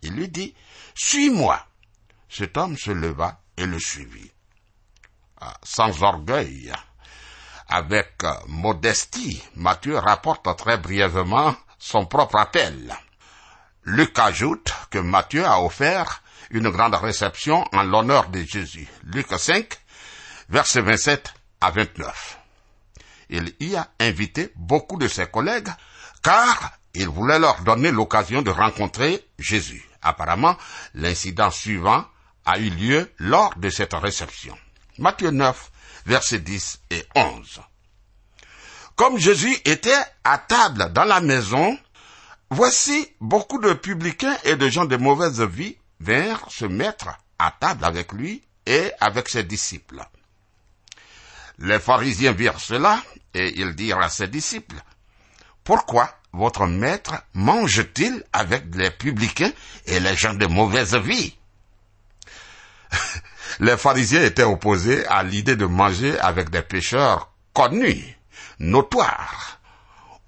Il 0.04 0.14
lui 0.14 0.30
dit, 0.30 0.54
Suis-moi. 0.94 1.60
Cet 2.30 2.58
homme 2.58 2.78
se 2.78 2.92
leva 2.92 3.42
et 3.58 3.66
le 3.66 3.80
suivit. 3.80 4.32
Ah, 5.42 5.58
sans 5.64 6.04
orgueil, 6.04 6.72
avec 7.68 8.22
modestie, 8.46 9.42
Matthieu 9.56 9.98
rapporte 9.98 10.48
très 10.58 10.78
brièvement 10.78 11.56
son 11.80 12.06
propre 12.06 12.36
appel. 12.36 12.96
Luc 13.84 14.20
ajoute 14.20 14.72
que 14.92 15.00
Matthieu 15.00 15.44
a 15.44 15.62
offert 15.62 16.22
une 16.52 16.70
grande 16.70 16.96
réception 16.96 17.66
en 17.72 17.84
l'honneur 17.84 18.30
de 18.30 18.44
Jésus. 18.44 18.88
Luc 19.04 19.28
5, 19.38 19.78
versets 20.50 20.82
27 20.82 21.34
à 21.62 21.72
29. 21.72 22.38
Il 23.30 23.54
y 23.60 23.76
a 23.76 23.90
invité 24.00 24.52
beaucoup 24.56 24.98
de 24.98 25.08
ses 25.08 25.28
collègues 25.28 25.70
car 26.22 26.74
il 26.94 27.08
voulait 27.08 27.40
leur 27.40 27.62
donner 27.62 27.92
l'occasion 27.92 28.42
de 28.42 28.52
rencontrer 28.52 29.28
Jésus. 29.38 29.84
Apparemment, 30.02 30.56
l'incident 30.94 31.52
suivant 31.52 32.06
a 32.46 32.60
eu 32.60 32.70
lieu 32.70 33.12
lors 33.18 33.56
de 33.58 33.70
cette 33.70 33.94
réception. 33.94 34.58
Matthieu 34.98 35.32
9, 35.32 35.72
versets 36.06 36.40
10 36.40 36.80
et 36.92 37.04
11. 37.16 37.62
Comme 38.96 39.18
Jésus 39.18 39.58
était 39.66 39.92
à 40.24 40.38
table 40.38 40.94
dans 40.94 41.04
la 41.04 41.20
maison, 41.20 41.78
voici 42.50 43.10
beaucoup 43.20 43.60
de 43.60 43.74
publicains 43.74 44.38
et 44.46 44.56
de 44.56 44.70
gens 44.70 44.86
de 44.86 44.96
mauvaise 44.96 45.42
vie 45.42 45.76
vinrent 46.06 46.52
se 46.52 46.66
mettre 46.66 47.10
à 47.40 47.52
table 47.52 47.84
avec 47.84 48.12
lui 48.12 48.44
et 48.66 48.92
avec 49.00 49.28
ses 49.30 49.44
disciples. 49.44 50.02
Les 51.60 51.80
pharisiens 51.80 52.34
virent 52.34 52.60
cela 52.60 53.02
et 53.34 53.60
ils 53.60 53.76
dirent 53.76 54.00
à 54.00 54.10
ses 54.10 54.28
disciples, 54.28 54.76
Pourquoi 55.64 56.10
votre 56.34 56.68
maître 56.68 57.14
mange-t-il 57.34 58.24
avec 58.34 58.64
les 58.76 58.92
publicains 58.92 59.52
et 59.86 60.00
les 60.00 60.16
gens 60.16 60.34
de 60.34 60.46
mauvaise 60.46 60.96
vie 60.96 61.36
Les 63.60 63.78
pharisiens 63.78 64.24
étaient 64.24 64.44
opposés 64.44 65.06
à 65.08 65.24
l'idée 65.24 65.56
de 65.56 65.66
manger 65.66 66.20
avec 66.20 66.50
des 66.50 66.62
pécheurs 66.62 67.32
connus, 67.54 68.18
notoires. 68.60 69.60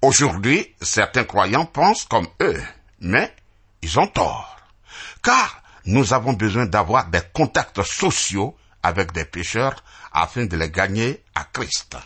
Aujourd'hui, 0.00 0.74
certains 0.80 1.24
croyants 1.24 1.66
pensent 1.66 2.04
comme 2.04 2.28
eux, 2.40 2.62
mais 3.00 3.34
ils 3.82 3.98
ont 3.98 4.06
tort. 4.06 4.56
Car 5.22 5.57
nous 5.88 6.12
avons 6.12 6.34
besoin 6.34 6.66
d'avoir 6.66 7.08
des 7.08 7.22
contacts 7.32 7.82
sociaux 7.82 8.54
avec 8.82 9.12
des 9.12 9.24
pécheurs 9.24 9.82
afin 10.12 10.44
de 10.44 10.54
les 10.54 10.70
gagner 10.70 11.24
à 11.34 11.44
Christ. 11.44 11.96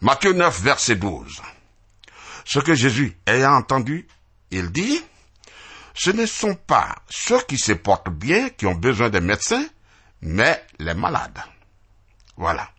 Matthieu 0.00 0.32
9, 0.32 0.62
verset 0.62 0.96
12. 0.96 1.42
Ce 2.46 2.58
que 2.58 2.74
Jésus 2.74 3.18
ayant 3.26 3.52
entendu, 3.52 4.08
il 4.50 4.72
dit, 4.72 4.98
ce 5.92 6.08
ne 6.08 6.24
sont 6.24 6.54
pas 6.54 6.96
ceux 7.10 7.42
qui 7.42 7.58
se 7.58 7.72
portent 7.72 8.08
bien 8.08 8.48
qui 8.48 8.64
ont 8.64 8.74
besoin 8.74 9.10
des 9.10 9.20
médecins, 9.20 9.66
mais 10.22 10.64
les 10.78 10.94
malades. 10.94 11.42
Voilà. 12.38 12.70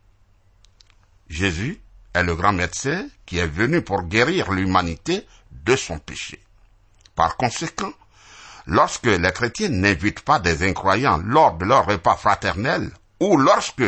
Jésus 1.30 1.80
est 2.16 2.24
le 2.24 2.36
grand 2.36 2.54
médecin 2.54 3.08
qui 3.28 3.38
est 3.38 3.46
venu 3.46 3.84
pour 3.84 4.02
guérir 4.06 4.52
l'humanité 4.52 5.28
de 5.52 5.76
son 5.76 6.00
péché. 6.00 6.42
Par 7.14 7.38
conséquent, 7.38 7.94
lorsque 8.68 9.06
les 9.06 9.32
chrétiens 9.32 9.70
n'invitent 9.70 10.22
pas 10.22 10.40
des 10.40 10.68
incroyants 10.68 11.22
lors 11.26 11.54
de 11.54 11.66
leur 11.66 11.86
repas 11.86 12.16
fraternel, 12.16 12.92
ou 13.20 13.38
lorsque, 13.38 13.84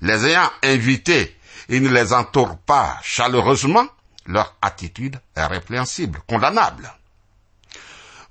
les 0.00 0.26
ayant 0.26 0.50
invités, 0.62 1.36
ils 1.68 1.82
ne 1.82 1.88
les 1.88 2.12
entourent 2.12 2.58
pas 2.58 2.98
chaleureusement, 3.02 3.86
leur 4.26 4.56
attitude 4.62 5.20
est 5.36 5.46
répréhensible, 5.46 6.20
condamnable. 6.26 6.92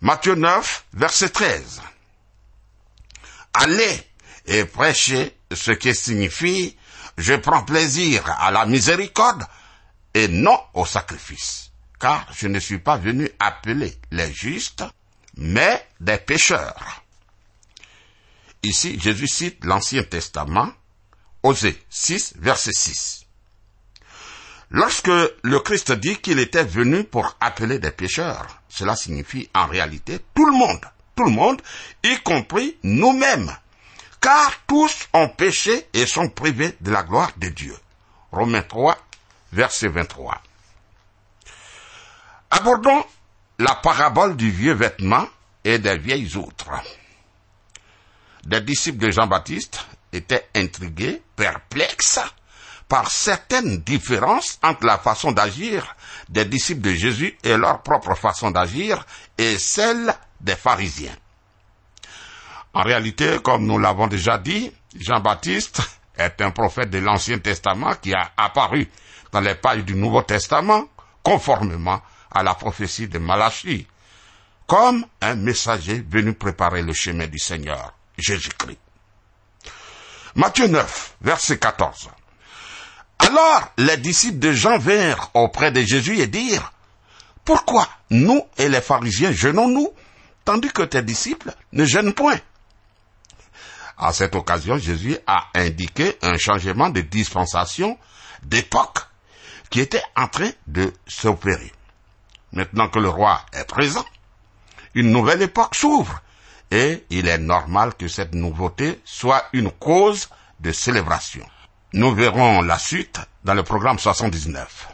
Matthieu 0.02 0.36
9, 0.36 0.86
verset 0.94 1.30
13. 1.30 1.82
Allez 3.54 4.04
et 4.46 4.66
prêchez 4.66 5.36
ce 5.52 5.72
qui 5.72 5.94
signifie 5.96 6.78
je 7.18 7.34
prends 7.34 7.64
plaisir 7.64 8.24
à 8.40 8.52
la 8.52 8.66
miséricorde 8.66 9.44
et 10.14 10.28
non 10.28 10.60
au 10.76 10.86
sacrifice. 10.86 11.72
car 12.00 12.28
je 12.32 12.48
ne 12.48 12.60
suis 12.60 12.78
pas 12.78 12.98
venu 12.98 13.28
appeler 13.40 13.98
les 14.12 14.32
justes, 14.32 14.84
mais 15.38 15.88
des 16.00 16.18
pécheurs. 16.18 17.04
Ici, 18.64 19.00
Jésus 19.00 19.28
cite 19.28 19.64
l'Ancien 19.64 20.04
Testament, 20.04 20.72
Osée 21.44 21.82
6, 21.90 22.34
verset 22.38 22.74
6. 22.74 23.26
Lorsque 24.70 25.08
le 25.08 25.60
Christ 25.60 25.94
dit 25.94 26.18
qu'il 26.18 26.40
était 26.40 26.64
venu 26.64 27.04
pour 27.04 27.38
appeler 27.40 27.80
des 27.80 27.92
pécheurs, 27.92 28.62
cela 28.68 28.96
signifie 28.96 29.50
en 29.56 29.68
réalité 29.68 30.20
tout 30.34 30.46
le 30.46 30.52
monde, 30.52 30.84
tout 31.16 31.24
le 31.24 31.32
monde, 31.32 31.62
y 32.04 32.18
compris 32.18 32.78
nous-mêmes, 32.84 33.56
car 34.20 34.52
tous 34.68 35.08
ont 35.14 35.30
péché 35.30 35.88
et 35.94 36.06
sont 36.06 36.30
privés 36.30 36.76
de 36.82 36.92
la 36.92 37.04
gloire 37.04 37.32
de 37.38 37.48
Dieu. 37.48 37.78
Romains 38.32 38.64
3, 38.64 38.98
verset 39.54 39.88
23. 39.88 40.42
Abordons 42.50 43.06
la 43.60 43.76
parabole 43.76 44.36
du 44.36 44.52
vieux 44.52 44.74
vêtement 44.74 45.28
et 45.64 45.80
des 45.80 45.98
vieilles 45.98 46.36
outres. 46.36 46.70
Des 48.44 48.62
disciples 48.62 49.06
de 49.06 49.12
Jean-Baptiste 49.12 49.86
étaient 50.14 50.48
intrigués, 50.56 51.22
perplexes 51.36 52.20
par 52.88 53.12
certaines 53.12 53.80
différences 53.80 54.60
entre 54.64 54.86
la 54.86 54.98
façon 54.98 55.32
d'agir 55.32 55.96
des 56.30 56.46
disciples 56.46 56.82
de 56.82 56.94
Jésus 56.94 57.38
et 57.44 57.58
leur 57.58 57.82
propre 57.82 58.16
façon 58.16 58.52
d'agir 58.52 59.06
et 59.38 59.58
celle 59.58 60.14
des 60.40 60.56
pharisiens. 60.56 61.16
En 62.74 62.84
réalité, 62.84 63.40
comme 63.44 63.66
nous 63.66 63.80
l'avons 63.80 64.08
déjà 64.08 64.38
dit, 64.38 64.72
Jean-Baptiste 64.96 65.82
est 66.18 66.42
un 66.42 66.52
prophète 66.52 66.90
de 66.90 67.00
l'Ancien 67.00 67.40
Testament 67.40 67.96
qui 67.96 68.14
a 68.14 68.32
apparu 68.38 68.90
dans 69.32 69.42
les 69.42 69.56
pages 69.56 69.84
du 69.84 69.96
Nouveau 69.96 70.22
Testament 70.22 70.86
conformément 71.24 72.02
à 72.32 72.44
la 72.44 72.54
prophétie 72.54 73.08
de 73.08 73.20
Malachie, 73.20 73.88
comme 74.66 75.06
un 75.22 75.36
messager 75.36 76.04
venu 76.10 76.34
préparer 76.34 76.82
le 76.82 76.94
chemin 76.94 77.28
du 77.28 77.40
Seigneur, 77.40 77.94
Jésus-Christ. 78.18 78.80
Matthieu 80.36 80.68
9, 80.68 81.16
verset 81.22 81.58
14. 81.58 82.10
Alors 83.20 83.72
les 83.78 83.98
disciples 83.98 84.40
de 84.40 84.52
Jean 84.52 84.78
vinrent 84.78 85.32
auprès 85.34 85.72
de 85.72 85.82
Jésus 85.82 86.20
et 86.20 86.28
dirent, 86.28 86.72
Pourquoi 87.44 87.88
nous 88.10 88.44
et 88.58 88.70
les 88.70 88.82
pharisiens 88.82 89.32
jeûnons-nous, 89.32 89.90
tandis 90.46 90.72
que 90.72 90.84
tes 90.84 91.02
disciples 91.02 91.54
ne 91.72 91.86
jeûnent 91.86 92.14
point? 92.14 92.40
À 93.98 94.14
cette 94.14 94.36
occasion, 94.36 94.78
Jésus 94.78 95.18
a 95.26 95.48
indiqué 95.56 96.18
un 96.22 96.38
changement 96.38 96.90
de 96.90 97.02
dispensation, 97.02 97.98
d'époque, 98.44 99.00
qui 99.72 99.80
était 99.80 100.04
en 100.16 100.28
train 100.28 100.52
de 100.68 100.94
s'opérer. 101.08 101.72
Maintenant 102.58 102.90
que 102.90 102.98
le 102.98 103.08
roi 103.10 103.40
est 103.54 103.66
présent, 103.66 104.04
une 104.96 105.12
nouvelle 105.12 105.44
époque 105.44 105.76
s'ouvre 105.76 106.24
et 106.72 107.06
il 107.12 107.28
est 107.28 107.38
normal 107.38 107.94
que 107.94 108.08
cette 108.08 108.34
nouveauté 108.34 109.00
soit 109.06 109.46
une 109.54 109.70
cause 109.70 110.28
de 110.60 110.72
célébration. 110.72 111.46
Nous 111.94 112.16
verrons 112.16 112.64
la 112.64 112.80
suite 112.80 113.20
dans 113.44 113.54
le 113.54 113.62
programme 113.62 114.00
79. 114.00 114.88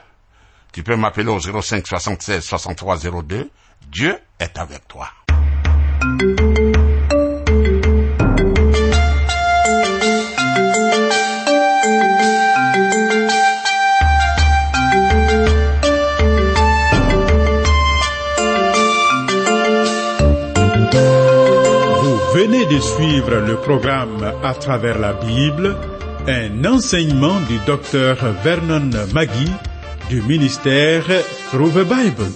Tu 0.73 0.83
peux 0.83 0.97
m'appeler 0.97 1.29
au 1.29 1.39
05 1.39 1.87
76 1.87 2.43
63 2.43 2.97
02. 3.23 3.49
Dieu 3.87 4.19
est 4.39 4.57
avec 4.57 4.85
toi. 4.89 5.07
Venez 22.45 22.65
de 22.65 22.79
suivre 22.79 23.35
le 23.35 23.55
programme 23.55 24.33
à 24.43 24.53
travers 24.53 24.99
la 24.99 25.13
Bible, 25.13 25.77
un 26.27 26.65
enseignement 26.65 27.39
du 27.47 27.57
docteur 27.65 28.17
Vernon 28.43 28.89
Magui 29.13 29.49
du 30.09 30.21
ministère 30.23 31.05
Through 31.51 31.71
the 31.71 31.87
Bible, 31.87 32.29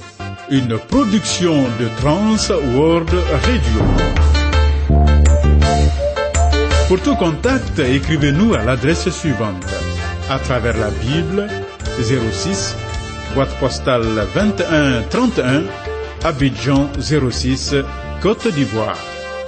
une 0.50 0.78
production 0.78 1.64
de 1.78 1.88
Trans 2.00 2.38
World 2.74 3.10
Radio. 3.32 3.82
Pour 6.88 7.02
tout 7.02 7.16
contact, 7.16 7.78
écrivez-nous 7.80 8.54
à 8.54 8.64
l'adresse 8.64 9.10
suivante. 9.10 9.66
À 10.30 10.40
travers 10.40 10.78
la 10.78 10.90
Bible, 10.90 11.48
06, 12.00 12.78
boîte 13.36 13.54
postale 13.60 14.06
2131, 14.34 15.64
Abidjan 16.24 16.90
06, 16.98 17.76
Côte 18.22 18.48
d'Ivoire. 18.48 19.17